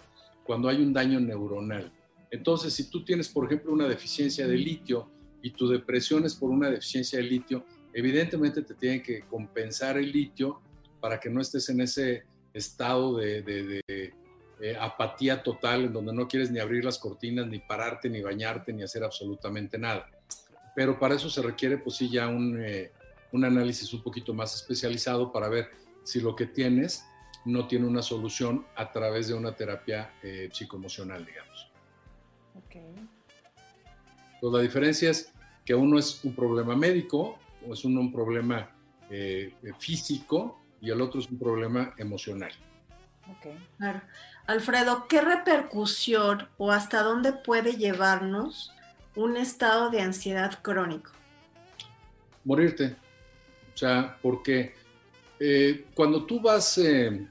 Cuando 0.43 0.67
hay 0.67 0.77
un 0.81 0.93
daño 0.93 1.19
neuronal. 1.19 1.91
Entonces, 2.35 2.73
si 2.73 2.89
tú 2.89 3.05
tienes, 3.05 3.29
por 3.29 3.45
ejemplo, 3.45 3.71
una 3.71 3.87
deficiencia 3.87 4.45
de 4.45 4.57
litio 4.57 5.09
y 5.41 5.51
tu 5.51 5.69
depresión 5.69 6.25
es 6.25 6.35
por 6.35 6.49
una 6.49 6.69
deficiencia 6.69 7.17
de 7.17 7.23
litio, 7.23 7.65
evidentemente 7.93 8.61
te 8.61 8.73
tienen 8.73 9.01
que 9.01 9.21
compensar 9.21 9.97
el 9.97 10.11
litio 10.11 10.59
para 10.99 11.17
que 11.17 11.29
no 11.29 11.39
estés 11.39 11.69
en 11.69 11.79
ese 11.79 12.25
estado 12.53 13.15
de, 13.15 13.81
eh, 13.87 14.77
apatía 14.79 15.43
total 15.43 15.85
en 15.85 15.93
donde 15.93 16.13
no 16.13 16.27
quieres 16.27 16.51
ni 16.51 16.59
abrir 16.59 16.83
las 16.83 16.99
cortinas, 16.99 17.47
ni 17.47 17.59
pararte, 17.59 18.09
ni 18.09 18.21
bañarte, 18.21 18.73
ni 18.73 18.83
hacer 18.83 19.05
absolutamente 19.05 19.77
nada. 19.77 20.09
Pero 20.75 20.99
para 20.99 21.15
eso 21.15 21.29
se 21.29 21.41
requiere, 21.41 21.77
pues 21.77 21.95
sí, 21.95 22.09
ya 22.09 22.27
un, 22.27 22.61
eh, 22.61 22.91
un 23.31 23.45
análisis 23.45 23.93
un 23.93 24.03
poquito 24.03 24.33
más 24.33 24.53
especializado 24.55 25.31
para 25.31 25.47
ver 25.47 25.69
si 26.03 26.19
lo 26.19 26.35
que 26.35 26.47
tienes 26.47 27.05
no 27.45 27.65
tiene 27.65 27.85
una 27.85 28.01
solución 28.01 28.65
a 28.75 28.91
través 28.91 29.29
de 29.29 29.35
una 29.35 29.55
terapia 29.55 30.13
eh, 30.21 30.49
psicoemocional, 30.51 31.25
digamos. 31.25 31.74
Okay. 32.65 32.95
Pues 34.39 34.53
la 34.53 34.61
diferencia 34.61 35.09
es 35.09 35.31
que 35.65 35.75
uno 35.75 35.97
es 35.97 36.23
un 36.23 36.35
problema 36.35 36.75
médico, 36.75 37.37
o 37.67 37.73
es 37.73 37.83
uno 37.85 38.01
un 38.01 38.11
problema 38.11 38.69
físico, 39.77 40.59
y 40.81 40.89
el 40.89 41.01
otro 41.01 41.19
es 41.19 41.29
un 41.29 41.37
problema 41.39 41.93
emocional. 41.97 42.51
Okay. 43.37 43.57
Claro. 43.77 44.01
Alfredo, 44.47 45.07
¿qué 45.07 45.21
repercusión 45.21 46.47
o 46.57 46.71
hasta 46.71 47.01
dónde 47.01 47.33
puede 47.33 47.77
llevarnos 47.77 48.71
un 49.15 49.37
estado 49.37 49.89
de 49.89 50.01
ansiedad 50.01 50.59
crónico? 50.61 51.11
Morirte. 52.43 52.95
O 53.73 53.77
sea, 53.77 54.17
porque 54.21 54.75
eh, 55.39 55.85
cuando 55.95 56.25
tú 56.25 56.39
vas 56.39 56.77
eh, 56.77 57.27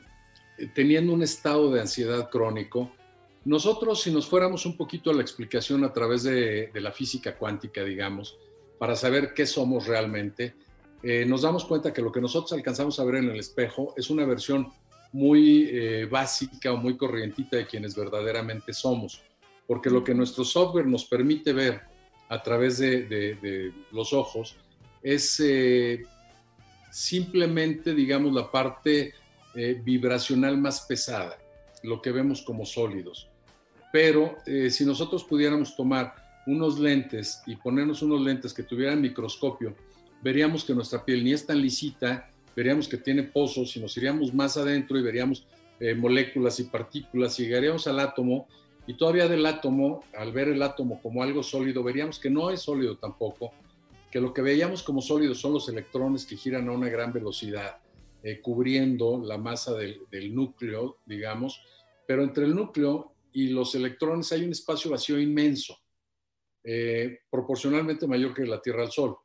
teniendo 0.75 1.13
un 1.13 1.23
estado 1.23 1.71
de 1.71 1.81
ansiedad 1.81 2.29
crónico, 2.29 2.91
nosotros 3.45 4.03
si 4.03 4.11
nos 4.11 4.27
fuéramos 4.27 4.67
un 4.67 4.77
poquito 4.77 5.11
a 5.11 5.15
la 5.15 5.23
explicación 5.23 5.85
a 5.85 5.93
través 5.93 6.23
de 6.23 6.71
la 6.75 6.93
física 6.93 7.37
cuántica, 7.37 7.85
digamos, 7.85 8.39
para 8.79 8.97
saber 8.97 9.35
qué 9.35 9.47
somos 9.47 9.87
realmente, 9.87 10.55
eh, 11.07 11.27
nos 11.27 11.43
damos 11.43 11.67
cuenta 11.67 11.93
que 11.93 12.01
lo 12.01 12.11
que 12.11 12.21
nosotros 12.21 12.55
alcanzamos 12.55 12.99
a 12.99 13.05
ver 13.05 13.17
en 13.17 13.29
el 13.29 13.39
espejo 13.39 13.93
es 13.95 14.09
una 14.09 14.25
versión 14.25 14.73
muy 15.13 15.69
eh, 15.71 16.07
básica 16.11 16.73
o 16.73 16.79
muy 16.79 16.97
corrientita 16.97 17.59
de 17.59 17.67
quienes 17.67 17.95
verdaderamente 17.95 18.73
somos, 18.73 19.21
porque 19.67 19.91
lo 19.91 20.03
que 20.03 20.15
nuestro 20.15 20.45
software 20.45 20.87
nos 20.87 21.05
permite 21.05 21.53
ver 21.53 21.83
a 22.31 22.43
través 22.43 22.79
de, 22.79 23.71
los 23.93 24.15
ojos 24.15 24.57
es 25.03 25.39
eh, 25.41 26.03
simplemente, 26.91 27.95
digamos, 27.95 28.33
la 28.33 28.51
parte 28.51 29.13
vibracional 29.85 30.57
más 30.57 30.81
pesada, 30.81 31.39
lo 31.83 32.01
que 32.01 32.11
vemos 32.11 32.43
como 32.43 32.65
sólidos. 32.65 33.31
Pero 33.95 34.39
si 34.71 34.85
nosotros 34.85 35.23
pudiéramos 35.23 35.77
tomar 35.77 36.17
unos 36.49 36.81
lentes 36.81 37.41
y 37.47 37.55
ponernos 37.55 38.03
unos 38.03 38.21
lentes 38.23 38.53
que 38.53 38.65
tuvieran 38.65 39.01
microscopio, 39.01 39.77
veríamos 40.21 40.65
que 40.65 40.75
nuestra 40.75 41.05
piel 41.05 41.23
ni 41.23 41.33
es 41.33 41.47
tan 41.47 41.63
lisita, 41.63 42.29
veríamos 42.57 42.89
que 42.89 42.97
tiene 42.97 43.23
pozos 43.23 43.77
y 43.77 43.81
nos 43.81 43.97
iríamos 43.97 44.33
más 44.33 44.57
adentro 44.57 44.99
y 44.99 45.03
veríamos 45.03 45.47
eh, 45.79 45.95
moléculas 45.95 46.59
y 46.61 46.65
partículas 46.65 47.39
y 47.39 47.45
llegaríamos 47.45 47.87
al 47.87 48.01
átomo. 48.01 48.49
Y 48.87 48.95
todavía 48.95 49.29
del 49.29 49.47
átomo, 49.47 50.03
al 50.17 50.33
ver 50.33 50.49
el 50.49 50.63
átomo 50.63 51.01
como 51.01 51.23
algo 51.23 51.43
sólido, 51.43 51.83
veríamos 51.83 52.19
que 52.19 52.31
no 52.31 52.51
es 52.51 52.63
sólido 52.63 52.97
tampoco, 52.99 53.53
que 54.11 54.21
lo 54.21 54.35
que 54.35 54.43
veíamos 54.43 54.83
como 54.83 55.01
sólido 55.01 55.35
son 55.35 55.55
los 55.55 55.69
electrones 55.69 56.27
que 56.27 56.37
giran 56.37 56.69
a 56.69 56.73
una 56.73 56.89
gran 56.89 57.13
velocidad, 57.13 57.79
eh, 58.23 58.41
cubriendo 58.41 59.23
la 59.25 59.39
masa 59.39 59.75
del, 59.75 60.35
núcleo, 60.35 60.99
digamos, 61.07 61.63
pero 62.07 62.23
entre 62.23 62.45
el 62.45 62.55
núcleo 62.55 63.14
y 63.35 63.49
los 63.49 63.75
electrones 63.75 64.31
hay 64.33 64.45
un 64.45 64.53
espacio 64.53 64.91
vacío 64.91 65.21
inmenso, 65.21 65.77
eh, 66.63 67.19
proporcionalmente 67.29 68.07
mayor 68.07 68.33
que 68.33 68.47
la 68.47 68.63
Tierra 68.63 68.83
al 68.83 68.93
Sol. 68.93 69.17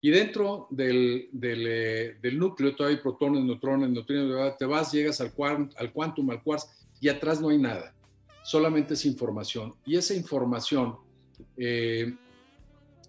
Y 0.00 0.10
dentro 0.10 0.66
del, 0.70 1.28
eh, 1.40 2.16
del, 2.20 2.38
núcleo 2.38 2.74
todavía 2.74 2.96
hay 2.96 3.02
protones, 3.02 3.44
neutrones, 3.44 3.90
neutrinos, 3.90 4.56
te 4.56 4.64
vas, 4.64 4.90
llegas 4.90 5.20
al, 5.20 5.32
al 5.76 5.92
quantum, 5.92 6.30
al 6.30 6.42
quartz, 6.42 6.66
y 7.00 7.08
atrás 7.08 7.40
no 7.40 7.50
hay 7.50 7.58
nada. 7.58 7.94
Solamente 8.42 8.94
es 8.94 9.04
información. 9.04 9.74
Y 9.84 9.96
esa 9.96 10.14
información, 10.14 10.96
eh, 11.56 12.16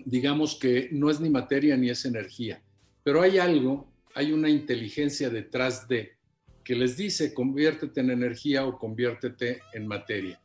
digamos 0.05 0.55
que 0.55 0.89
no 0.91 1.09
es 1.09 1.19
ni 1.19 1.29
materia 1.29 1.75
ni 1.77 1.89
es 1.89 2.05
energía. 2.05 2.61
Pero 3.01 3.21
hay 3.21 3.39
algo, 3.39 3.87
hay 4.13 4.31
una 4.31 4.49
inteligencia 4.49 5.29
detrás 5.29 5.87
de 5.87 6.11
que 6.63 6.75
les 6.75 6.95
dice 6.97 7.33
conviértete 7.33 8.01
en 8.01 8.11
energía 8.11 8.65
o 8.65 8.77
conviértete 8.77 9.61
en 9.73 9.87
materia. 9.87 10.41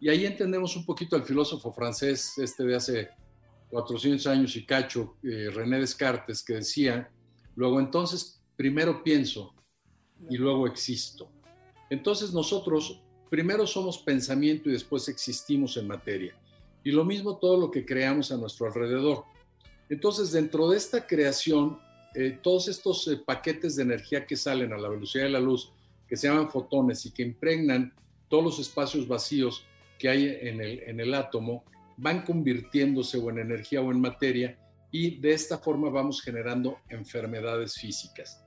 Y 0.00 0.08
ahí 0.08 0.24
entendemos 0.24 0.76
un 0.76 0.84
poquito 0.84 1.16
al 1.16 1.24
filósofo 1.24 1.72
francés 1.72 2.38
este 2.38 2.64
de 2.64 2.76
hace 2.76 3.10
400 3.68 4.26
años 4.26 4.56
y 4.56 4.64
cacho, 4.64 5.16
eh, 5.22 5.50
René 5.52 5.78
Descartes, 5.78 6.42
que 6.42 6.54
decía, 6.54 7.10
luego 7.54 7.78
entonces 7.78 8.42
primero 8.56 9.02
pienso 9.02 9.54
y 10.28 10.36
luego 10.36 10.66
existo. 10.66 11.30
Entonces 11.88 12.32
nosotros 12.32 13.02
primero 13.30 13.66
somos 13.66 13.98
pensamiento 13.98 14.68
y 14.68 14.72
después 14.72 15.08
existimos 15.08 15.76
en 15.76 15.86
materia. 15.86 16.34
Y 16.82 16.90
lo 16.90 17.04
mismo 17.04 17.38
todo 17.38 17.58
lo 17.58 17.70
que 17.70 17.84
creamos 17.86 18.32
a 18.32 18.36
nuestro 18.36 18.66
alrededor. 18.66 19.24
Entonces, 19.88 20.32
dentro 20.32 20.70
de 20.70 20.76
esta 20.76 21.06
creación, 21.06 21.78
eh, 22.14 22.38
todos 22.42 22.68
estos 22.68 23.06
eh, 23.08 23.20
paquetes 23.24 23.76
de 23.76 23.82
energía 23.82 24.26
que 24.26 24.36
salen 24.36 24.72
a 24.72 24.78
la 24.78 24.88
velocidad 24.88 25.24
de 25.24 25.30
la 25.30 25.40
luz, 25.40 25.72
que 26.08 26.16
se 26.16 26.28
llaman 26.28 26.50
fotones 26.50 27.06
y 27.06 27.12
que 27.12 27.22
impregnan 27.22 27.94
todos 28.28 28.44
los 28.44 28.58
espacios 28.58 29.06
vacíos 29.06 29.64
que 29.98 30.08
hay 30.08 30.38
en 30.42 30.60
el, 30.60 30.82
en 30.84 31.00
el 31.00 31.14
átomo, 31.14 31.64
van 31.96 32.22
convirtiéndose 32.22 33.18
o 33.18 33.30
en 33.30 33.38
energía 33.38 33.80
o 33.80 33.92
en 33.92 34.00
materia 34.00 34.58
y 34.90 35.20
de 35.20 35.32
esta 35.32 35.58
forma 35.58 35.90
vamos 35.90 36.22
generando 36.22 36.78
enfermedades 36.88 37.74
físicas. 37.74 38.42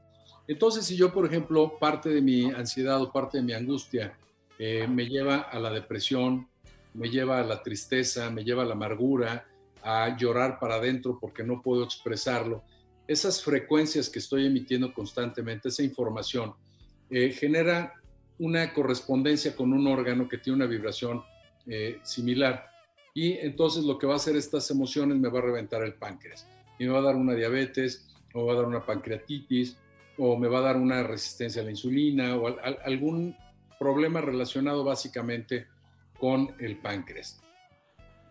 Entonces, 0.47 0.85
si 0.85 0.97
yo, 0.97 1.13
por 1.13 1.25
ejemplo, 1.25 1.77
parte 1.79 2.09
de 2.09 2.21
mi 2.21 2.51
ansiedad 2.51 3.01
o 3.01 3.11
parte 3.11 3.37
de 3.37 3.43
mi 3.43 3.53
angustia 3.53 4.17
eh, 4.59 4.87
me 4.87 5.07
lleva 5.07 5.37
a 5.37 5.59
la 5.59 5.69
depresión, 5.69 6.47
me 6.93 7.09
lleva 7.09 7.39
a 7.39 7.43
la 7.43 7.63
tristeza, 7.63 8.29
me 8.29 8.43
lleva 8.43 8.63
a 8.63 8.65
la 8.65 8.73
amargura, 8.73 9.47
a 9.81 10.15
llorar 10.17 10.59
para 10.59 10.75
adentro 10.75 11.17
porque 11.19 11.43
no 11.43 11.61
puedo 11.61 11.83
expresarlo. 11.83 12.63
Esas 13.07 13.43
frecuencias 13.43 14.09
que 14.09 14.19
estoy 14.19 14.45
emitiendo 14.45 14.93
constantemente, 14.93 15.69
esa 15.69 15.83
información, 15.83 16.53
eh, 17.09 17.31
genera 17.31 17.93
una 18.39 18.73
correspondencia 18.73 19.55
con 19.55 19.73
un 19.73 19.87
órgano 19.87 20.27
que 20.27 20.37
tiene 20.37 20.57
una 20.57 20.65
vibración 20.65 21.23
eh, 21.67 21.99
similar. 22.03 22.65
Y 23.13 23.33
entonces 23.33 23.83
lo 23.83 23.97
que 23.97 24.07
va 24.07 24.13
a 24.13 24.17
hacer 24.17 24.35
estas 24.35 24.69
emociones 24.71 25.17
me 25.17 25.29
va 25.29 25.39
a 25.39 25.43
reventar 25.43 25.83
el 25.83 25.93
páncreas. 25.93 26.47
Y 26.79 26.85
me 26.85 26.91
va 26.91 26.99
a 26.99 27.03
dar 27.03 27.15
una 27.15 27.35
diabetes, 27.35 28.07
o 28.33 28.45
va 28.45 28.53
a 28.53 28.55
dar 28.55 28.65
una 28.65 28.85
pancreatitis, 28.85 29.77
o 30.17 30.37
me 30.37 30.47
va 30.47 30.59
a 30.59 30.61
dar 30.61 30.77
una 30.77 31.03
resistencia 31.03 31.61
a 31.61 31.65
la 31.65 31.71
insulina, 31.71 32.35
o 32.35 32.55
algún 32.85 33.35
problema 33.79 34.21
relacionado 34.21 34.83
básicamente 34.83 35.67
con 36.17 36.55
el 36.59 36.77
páncreas. 36.77 37.41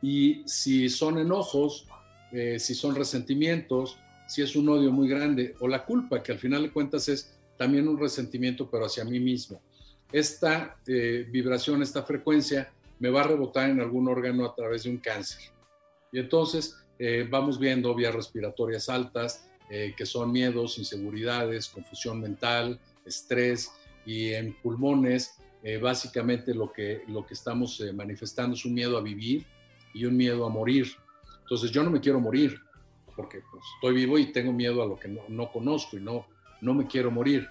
Y 0.00 0.42
si 0.46 0.88
son 0.88 1.18
enojos, 1.18 1.87
eh, 2.32 2.58
si 2.58 2.74
son 2.74 2.94
resentimientos, 2.94 3.98
si 4.26 4.42
es 4.42 4.56
un 4.56 4.68
odio 4.68 4.90
muy 4.92 5.08
grande 5.08 5.54
o 5.61 5.68
la 5.68 5.85
culpa, 5.85 6.22
que 6.22 6.32
al 6.32 6.38
final 6.38 6.62
de 6.62 6.70
cuentas 6.70 7.08
es 7.08 7.35
también 7.56 7.88
un 7.88 7.98
resentimiento, 7.98 8.70
pero 8.70 8.87
hacia 8.87 9.04
mí 9.04 9.20
mismo. 9.20 9.61
Esta 10.11 10.76
eh, 10.87 11.26
vibración, 11.30 11.82
esta 11.82 12.02
frecuencia, 12.02 12.72
me 12.98 13.11
va 13.11 13.22
a 13.22 13.28
rebotar 13.28 13.70
en 13.70 13.80
algún 13.80 14.08
órgano 14.08 14.44
a 14.44 14.54
través 14.54 14.85
de 14.85 14.90
un 14.90 14.98
cáncer. 14.98 15.42
Y 16.12 16.18
entonces 16.18 16.76
eh, 16.98 17.26
vamos 17.28 17.58
viendo 17.58 17.94
vías 17.94 18.14
respiratorias 18.14 18.88
altas, 18.88 19.46
que 19.96 20.04
son 20.04 20.30
miedos, 20.30 20.76
inseguridades, 20.76 21.68
confusión 21.68 22.20
mental, 22.20 22.78
estrés, 23.06 23.72
y 24.04 24.35
en 24.35 24.52
pulmones 24.52 25.38
eh, 25.62 25.78
básicamente 25.78 26.54
lo 26.54 26.72
que, 26.72 27.02
lo 27.06 27.24
que 27.24 27.35
estamos 27.35 27.80
eh, 27.80 27.92
manifestando 27.92 28.56
es 28.56 28.64
un 28.64 28.74
miedo 28.74 28.98
a 28.98 29.00
vivir 29.00 29.46
y 29.94 30.04
un 30.04 30.16
miedo 30.16 30.44
a 30.44 30.48
morir. 30.48 30.88
Entonces 31.42 31.70
yo 31.70 31.85
no 31.85 31.90
me 31.90 32.00
quiero 32.00 32.18
morir, 32.18 32.61
porque 33.14 33.42
pues, 33.51 33.64
estoy 33.77 33.94
vivo 33.94 34.18
y 34.18 34.33
tengo 34.33 34.53
miedo 34.53 34.83
a 34.83 34.87
lo 34.87 34.98
que 34.98 35.09
no, 35.09 35.22
no, 35.29 35.51
conozco 35.51 35.96
y 35.96 36.01
no, 36.01 36.27
no 36.61 36.75
me 36.75 36.87
quiero 36.87 37.11
morir. 37.11 37.48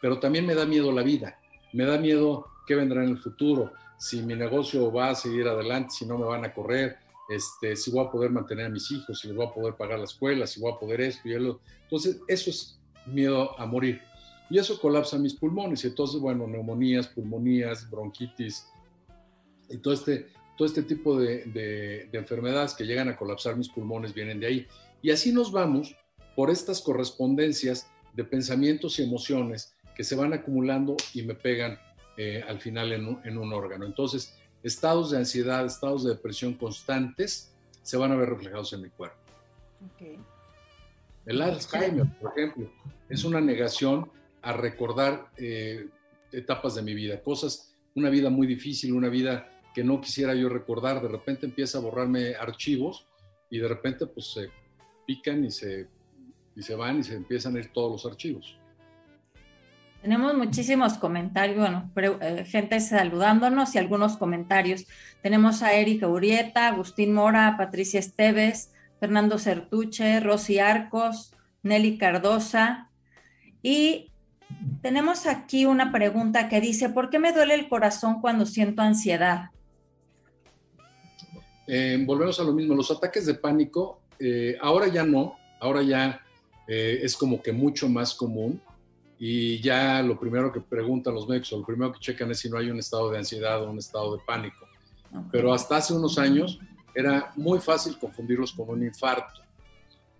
Pero 0.00 0.18
también 0.18 0.46
me 0.46 0.54
da 0.54 0.66
miedo 0.66 0.90
la 0.92 1.02
vida, 1.02 1.38
me 1.72 1.84
da 1.84 1.98
miedo 1.98 2.46
qué 2.66 2.74
vendrá 2.74 3.02
en 3.04 3.10
el 3.10 3.18
futuro, 3.18 3.72
si 3.98 4.22
mi 4.22 4.34
negocio 4.34 4.92
va 4.92 5.10
a 5.10 5.14
seguir 5.14 5.46
adelante, 5.46 5.90
si 5.90 6.06
no 6.06 6.18
me 6.18 6.24
van 6.24 6.44
a 6.44 6.52
correr, 6.52 6.96
este, 7.28 7.76
si 7.76 7.90
voy 7.90 8.04
a 8.04 8.10
poder 8.10 8.30
mantener 8.30 8.66
a 8.66 8.68
mis 8.68 8.90
hijos, 8.90 9.20
si 9.20 9.28
les 9.28 9.36
voy 9.36 9.46
a 9.46 9.54
poder 9.54 9.74
pagar 9.74 9.98
la 9.98 10.04
escuela, 10.04 10.46
si 10.46 10.60
voy 10.60 10.72
a 10.72 10.78
poder 10.78 11.00
esto 11.02 11.28
y 11.28 11.38
lo. 11.38 11.60
Entonces, 11.84 12.20
eso 12.26 12.50
es 12.50 12.80
miedo 13.06 13.58
a 13.58 13.66
morir 13.66 14.00
y 14.52 14.58
eso 14.58 14.78
colapsa 14.78 15.16
mis 15.18 15.32
pulmones. 15.32 15.82
Y 15.82 15.86
entonces, 15.86 16.20
bueno, 16.20 16.46
neumonías, 16.46 17.08
pulmonías, 17.08 17.88
bronquitis 17.88 18.66
y 19.70 19.78
todo 19.78 19.94
este, 19.94 20.28
todo 20.58 20.68
este 20.68 20.82
tipo 20.82 21.18
de, 21.18 21.44
de, 21.46 22.10
enfermedades 22.12 22.74
que 22.74 22.84
llegan 22.84 23.08
a 23.08 23.16
colapsar 23.16 23.56
mis 23.56 23.70
pulmones 23.70 24.12
vienen 24.12 24.40
de 24.40 24.46
ahí. 24.46 24.66
Y 25.02 25.10
así 25.10 25.32
nos 25.32 25.50
vamos 25.50 25.96
por 26.36 26.50
estas 26.50 26.80
correspondencias 26.80 27.90
de 28.14 28.24
pensamientos 28.24 28.98
y 28.98 29.02
emociones 29.02 29.74
que 29.94 30.04
se 30.04 30.14
van 30.14 30.32
acumulando 30.32 30.96
y 31.12 31.22
me 31.22 31.34
pegan 31.34 31.78
eh, 32.16 32.42
al 32.46 32.60
final 32.60 32.92
en 32.92 33.06
un, 33.06 33.20
en 33.24 33.36
un, 33.36 33.52
órgano. 33.52 33.84
Entonces, 33.84 34.38
estados 34.62 35.10
de 35.10 35.18
ansiedad, 35.18 35.66
estados 35.66 36.04
de 36.04 36.10
depresión 36.10 36.54
constantes 36.54 37.52
se 37.82 37.96
van 37.96 38.12
a 38.12 38.16
ver 38.16 38.30
reflejados 38.30 38.72
en 38.72 38.82
mi 38.82 38.90
cuerpo. 38.90 39.16
El 41.26 41.42
Alzheimer, 41.42 42.06
por 42.20 42.32
ejemplo, 42.36 42.70
es 43.08 43.24
una 43.24 43.40
negación 43.40 44.10
a 44.40 44.52
recordar 44.52 45.30
eh, 45.36 45.88
etapas 46.32 46.74
de 46.74 46.82
mi 46.82 46.94
vida, 46.94 47.22
cosas, 47.22 47.74
una 47.94 48.10
vida 48.10 48.30
muy 48.30 48.46
difícil, 48.46 48.92
una 48.92 49.08
vida 49.08 49.48
que 49.74 49.84
no 49.84 50.00
quisiera 50.00 50.34
yo 50.34 50.48
recordar, 50.48 51.02
de 51.02 51.08
repente 51.08 51.46
empieza 51.46 51.78
a 51.78 51.80
borrarme 51.80 52.34
archivos 52.34 53.06
y 53.50 53.58
de 53.58 53.68
repente 53.68 54.06
pues 54.06 54.32
se 54.32 54.50
pican 55.12 55.44
y 55.44 55.50
se, 55.50 55.86
y 56.56 56.62
se 56.62 56.74
van 56.74 57.00
y 57.00 57.02
se 57.02 57.14
empiezan 57.14 57.56
a 57.56 57.58
ir 57.58 57.68
todos 57.72 57.92
los 57.92 58.10
archivos. 58.10 58.56
Tenemos 60.00 60.34
muchísimos 60.34 60.94
comentarios, 60.94 61.58
bueno, 61.58 61.90
eh, 62.20 62.44
gente 62.44 62.80
saludándonos 62.80 63.74
y 63.74 63.78
algunos 63.78 64.16
comentarios. 64.16 64.86
Tenemos 65.22 65.62
a 65.62 65.74
Erika 65.74 66.08
Urieta, 66.08 66.68
Agustín 66.68 67.12
Mora, 67.12 67.56
Patricia 67.56 68.00
Esteves, 68.00 68.72
Fernando 68.98 69.38
Certuche, 69.38 70.18
Rosy 70.20 70.58
Arcos, 70.58 71.34
Nelly 71.62 71.98
Cardosa 71.98 72.90
y 73.62 74.10
tenemos 74.80 75.26
aquí 75.26 75.66
una 75.66 75.92
pregunta 75.92 76.48
que 76.48 76.60
dice, 76.60 76.88
¿por 76.88 77.10
qué 77.10 77.18
me 77.18 77.32
duele 77.32 77.54
el 77.54 77.68
corazón 77.68 78.20
cuando 78.20 78.44
siento 78.44 78.82
ansiedad? 78.82 79.50
Eh, 81.68 82.02
volvemos 82.04 82.38
a 82.40 82.42
lo 82.42 82.52
mismo, 82.52 82.74
los 82.74 82.90
ataques 82.90 83.24
de 83.24 83.34
pánico, 83.34 84.01
eh, 84.24 84.56
ahora 84.60 84.86
ya 84.86 85.04
no, 85.04 85.36
ahora 85.60 85.82
ya 85.82 86.20
eh, 86.68 87.00
es 87.02 87.16
como 87.16 87.42
que 87.42 87.52
mucho 87.52 87.88
más 87.88 88.14
común 88.14 88.60
y 89.18 89.60
ya 89.60 90.00
lo 90.02 90.18
primero 90.18 90.52
que 90.52 90.60
preguntan 90.60 91.14
los 91.14 91.28
médicos, 91.28 91.52
lo 91.52 91.66
primero 91.66 91.92
que 91.92 91.98
checan 91.98 92.30
es 92.30 92.38
si 92.38 92.48
no 92.48 92.56
hay 92.56 92.70
un 92.70 92.78
estado 92.78 93.10
de 93.10 93.18
ansiedad 93.18 93.62
o 93.62 93.70
un 93.70 93.78
estado 93.78 94.16
de 94.16 94.22
pánico. 94.24 94.66
Pero 95.30 95.52
hasta 95.52 95.76
hace 95.76 95.92
unos 95.92 96.18
años 96.18 96.58
era 96.94 97.32
muy 97.36 97.58
fácil 97.58 97.98
confundirlos 97.98 98.52
con 98.52 98.68
un 98.70 98.82
infarto. 98.82 99.40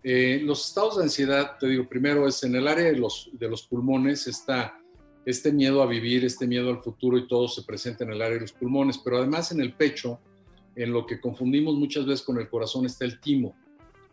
Eh, 0.03 0.41
los 0.45 0.67
estados 0.67 0.97
de 0.97 1.05
ansiedad, 1.05 1.57
te 1.59 1.69
digo, 1.69 1.89
primero 1.89 2.27
es 2.27 2.43
en 2.43 2.57
el 2.57 2.67
área 2.67 2.87
de 2.87 2.97
los, 2.97 3.31
de 3.33 3.49
los 3.49 3.63
pulmones, 3.63 4.27
está 4.27 4.77
este 5.25 5.53
miedo 5.53 5.81
a 5.81 5.87
vivir, 5.87 6.25
este 6.25 6.47
miedo 6.47 6.71
al 6.71 6.83
futuro 6.83 7.17
y 7.17 7.29
todo 7.29 7.47
se 7.47 7.63
presenta 7.63 8.03
en 8.03 8.11
el 8.11 8.21
área 8.21 8.35
de 8.35 8.41
los 8.41 8.53
pulmones, 8.53 8.99
pero 8.99 9.19
además 9.19 9.53
en 9.53 9.61
el 9.61 9.75
pecho, 9.75 10.19
en 10.75 10.93
lo 10.93 11.07
que 11.07 11.21
confundimos 11.21 11.77
muchas 11.77 12.05
veces 12.05 12.25
con 12.25 12.39
el 12.39 12.49
corazón, 12.49 12.87
está 12.87 13.05
el 13.05 13.21
timo. 13.21 13.55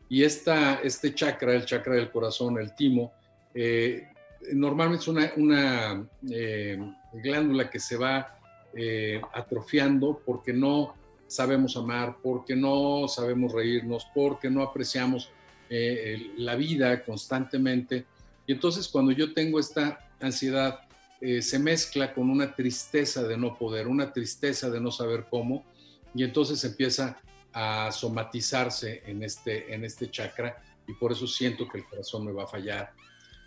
Y 0.09 0.23
esta, 0.23 0.75
este 0.83 1.13
chakra, 1.13 1.53
el 1.53 1.65
chakra 1.65 1.95
del 1.95 2.11
corazón, 2.11 2.57
el 2.57 2.75
timo, 2.75 3.13
eh, 3.53 4.07
normalmente 4.53 5.03
es 5.03 5.37
una, 5.37 6.05
eh, 6.29 6.79
glándula 7.13 7.69
que 7.69 7.79
se 7.79 7.97
va 7.97 8.35
atrofiando 9.33 10.21
porque 10.23 10.53
no 10.53 10.93
sabemos 11.29 11.77
amar, 11.77 12.17
porque 12.21 12.55
no 12.55 13.07
sabemos 13.07 13.53
reírnos, 13.53 14.07
porque 14.13 14.49
no 14.49 14.61
apreciamos 14.61 15.31
eh, 15.69 16.31
la 16.37 16.55
vida 16.55 17.03
constantemente. 17.03 18.05
Y 18.47 18.53
entonces 18.53 18.87
cuando 18.87 19.11
yo 19.11 19.33
tengo 19.33 19.59
esta 19.59 19.99
ansiedad, 20.19 20.79
eh, 21.21 21.43
se 21.43 21.59
mezcla 21.59 22.13
con 22.13 22.31
una 22.31 22.55
tristeza 22.55 23.23
de 23.23 23.37
no 23.37 23.55
poder, 23.55 23.87
una 23.87 24.11
tristeza 24.11 24.71
de 24.71 24.81
no 24.81 24.91
saber 24.91 25.27
cómo, 25.29 25.63
y 26.15 26.23
entonces 26.23 26.63
empieza 26.63 27.17
a 27.53 27.91
somatizarse 27.91 29.03
en 29.05 29.23
este, 29.23 29.73
en 29.73 29.83
este 29.83 30.09
chakra 30.09 30.61
y 30.87 30.93
por 30.93 31.11
eso 31.11 31.27
siento 31.27 31.67
que 31.67 31.79
el 31.79 31.85
corazón 31.85 32.25
me 32.25 32.31
va 32.31 32.43
a 32.43 32.47
fallar. 32.47 32.93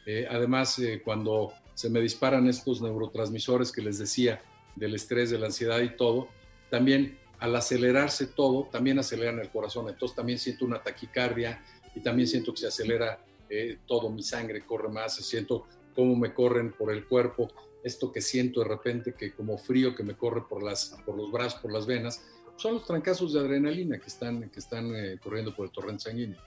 Eh, 0.07 0.27
además, 0.29 0.81
cuando 1.05 1.53
se 1.75 1.88
me 1.88 2.01
disparan 2.01 2.49
estos 2.49 2.83
neurotransmisores 2.83 3.73
que 3.73 3.83
les 3.83 3.99
decía, 3.99 4.43
del 4.77 4.95
estrés, 4.95 5.31
de 5.31 5.38
la 5.38 5.47
ansiedad 5.47 5.81
y 5.81 5.97
todo, 5.97 6.29
también 6.71 7.19
al 7.38 7.55
acelerarse 7.57 8.27
todo, 8.29 8.69
también 8.71 8.99
aceleran 8.99 9.38
el 9.38 9.51
corazón. 9.51 9.88
Entonces 9.88 10.17
también 10.17 10.38
siento 10.38 10.65
una 10.65 10.83
taquicardia, 10.83 11.62
y 11.95 12.01
también 12.01 12.29
siento 12.29 12.53
que 12.53 12.61
se 12.61 12.67
acelera 12.69 13.25
eh, 13.49 13.79
todo, 13.87 14.11
mi 14.11 14.23
sangre 14.23 14.65
corre 14.65 14.88
más, 14.88 15.17
siento 15.17 15.67
cómo 15.95 16.17
me 16.17 16.33
corren 16.33 16.73
por 16.73 16.93
el 16.93 17.07
cuerpo, 17.07 17.49
esto 17.85 18.12
que 18.12 18.21
siento 18.21 18.61
de 18.61 18.69
repente 18.69 19.15
que 19.15 19.33
como 19.33 19.59
frío 19.59 19.95
que 19.95 20.03
me 20.03 20.17
corre 20.17 20.43
por, 20.49 20.62
las, 20.62 20.97
por 21.05 21.17
los 21.17 21.31
brazos, 21.31 21.61
por 21.61 21.73
las 21.73 21.85
venas, 21.85 22.25
son 22.57 22.75
los 22.75 22.87
trancazos 22.87 23.33
de 23.33 23.41
adrenalina 23.41 23.99
que 23.99 24.07
están, 24.07 24.49
que 24.51 24.61
están 24.61 24.95
eh, 24.95 25.19
corriendo 25.23 25.55
por 25.55 25.67
el 25.67 25.73
torrente 25.73 26.05
sanguíneo. 26.05 26.38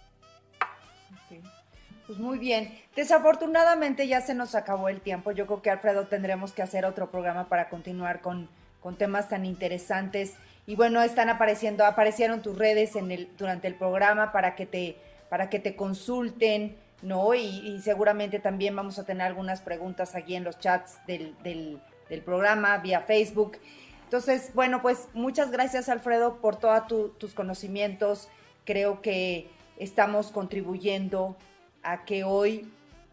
Pues 2.07 2.19
muy 2.19 2.37
bien. 2.37 2.77
Desafortunadamente 2.95 4.07
ya 4.07 4.21
se 4.21 4.35
nos 4.35 4.53
acabó 4.53 4.89
el 4.89 5.01
tiempo. 5.01 5.31
Yo 5.31 5.47
creo 5.47 5.61
que 5.61 5.71
Alfredo 5.71 6.05
tendremos 6.05 6.53
que 6.53 6.61
hacer 6.61 6.85
otro 6.85 7.09
programa 7.09 7.49
para 7.49 7.67
continuar 7.67 8.21
con, 8.21 8.47
con 8.79 8.95
temas 8.95 9.29
tan 9.29 9.43
interesantes 9.45 10.35
y 10.67 10.75
bueno, 10.75 11.01
están 11.01 11.29
apareciendo, 11.29 11.85
aparecieron 11.85 12.41
tus 12.41 12.57
redes 12.57 12.93
durante 13.37 13.67
el 13.67 13.75
programa 13.75 14.31
para 14.31 14.55
que 14.55 14.65
te, 14.65 14.97
para 15.29 15.49
que 15.49 15.59
te 15.59 15.75
consulten, 15.75 16.75
¿no? 17.03 17.35
Y, 17.35 17.79
seguramente 17.81 18.39
también 18.39 18.75
vamos 18.75 18.97
a 18.97 19.05
tener 19.05 19.27
algunas 19.27 19.61
preguntas 19.61 20.15
aquí 20.15 20.35
en 20.35 20.43
los 20.43 20.57
chats 20.57 21.05
del, 21.05 21.35
del 21.43 22.21
programa, 22.23 22.77
vía 22.79 23.01
Facebook. 23.01 23.57
Entonces, 24.05 24.51
bueno, 24.53 24.81
pues 24.81 25.09
muchas 25.13 25.51
gracias 25.51 25.89
Alfredo 25.89 26.37
por 26.37 26.55
todos 26.57 27.17
tus 27.17 27.33
conocimientos. 27.33 28.29
Creo 28.63 29.01
que 29.01 29.49
estamos 29.77 30.31
contribuyendo 30.31 31.35
a 31.83 32.05
que 32.05 32.23
hoy, 32.23 32.71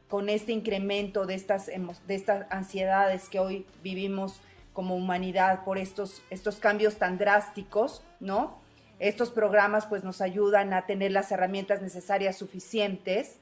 con 0.09 0.29
este 0.29 0.53
incremento 0.53 1.27
de 1.27 1.35
estas, 1.35 1.67
de 1.67 2.15
estas 2.15 2.47
ansiedades 2.51 3.29
que 3.29 3.41
hoy 3.41 3.67
vivimos 3.83 4.41
como 4.73 4.95
humanidad 4.95 5.65
por 5.65 5.79
estos, 5.79 6.23
estos 6.31 6.57
cambios 6.57 6.97
tan 6.97 7.19
drásticos, 7.19 8.03
¿no? 8.21 8.61
Estos 8.99 9.31
programas 9.31 9.87
pues 9.87 10.05
nos 10.05 10.21
ayudan 10.21 10.73
a 10.73 10.87
tener 10.87 11.11
las 11.11 11.33
herramientas 11.33 11.83
necesarias 11.83 12.37
suficientes 12.37 13.39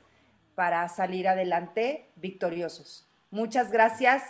para 0.55 0.89
salir 0.89 1.29
adelante 1.29 2.09
victoriosos. 2.17 3.07
Muchas 3.31 3.71
gracias. 3.71 4.23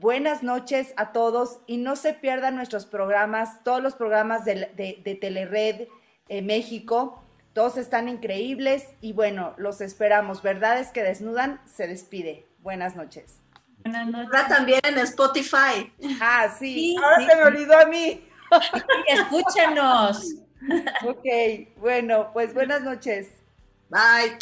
Buenas 0.00 0.44
noches 0.44 0.94
a 0.96 1.10
todos 1.10 1.58
y 1.66 1.76
no 1.76 1.96
se 1.96 2.12
pierdan 2.12 2.54
nuestros 2.54 2.86
programas, 2.86 3.64
todos 3.64 3.82
los 3.82 3.94
programas 3.94 4.44
de, 4.44 4.70
de, 4.76 5.18
Telered 5.20 5.88
eh, 6.28 6.40
México. 6.40 7.24
Todos 7.52 7.76
están 7.76 8.08
increíbles 8.08 8.86
y 9.00 9.12
bueno, 9.12 9.54
los 9.56 9.80
esperamos. 9.80 10.40
Verdades 10.40 10.92
que 10.92 11.02
desnudan 11.02 11.60
se 11.66 11.88
despide. 11.88 12.46
Buenas 12.60 12.94
noches. 12.94 13.40
Buenas 13.78 14.06
noches. 14.06 14.28
Ahora 14.32 14.46
también 14.46 14.80
en 14.84 14.98
Spotify. 14.98 15.92
Ah, 16.20 16.48
sí. 16.56 16.94
Ahora 17.02 17.26
se 17.26 17.34
me 17.34 17.42
olvidó 17.42 17.76
a 17.76 17.86
mí. 17.86 18.24
escúchenos. 19.08 20.34
ok, 21.06 21.26
bueno, 21.76 22.30
pues 22.32 22.54
buenas 22.54 22.82
noches. 22.82 23.30
Bye. 23.88 24.38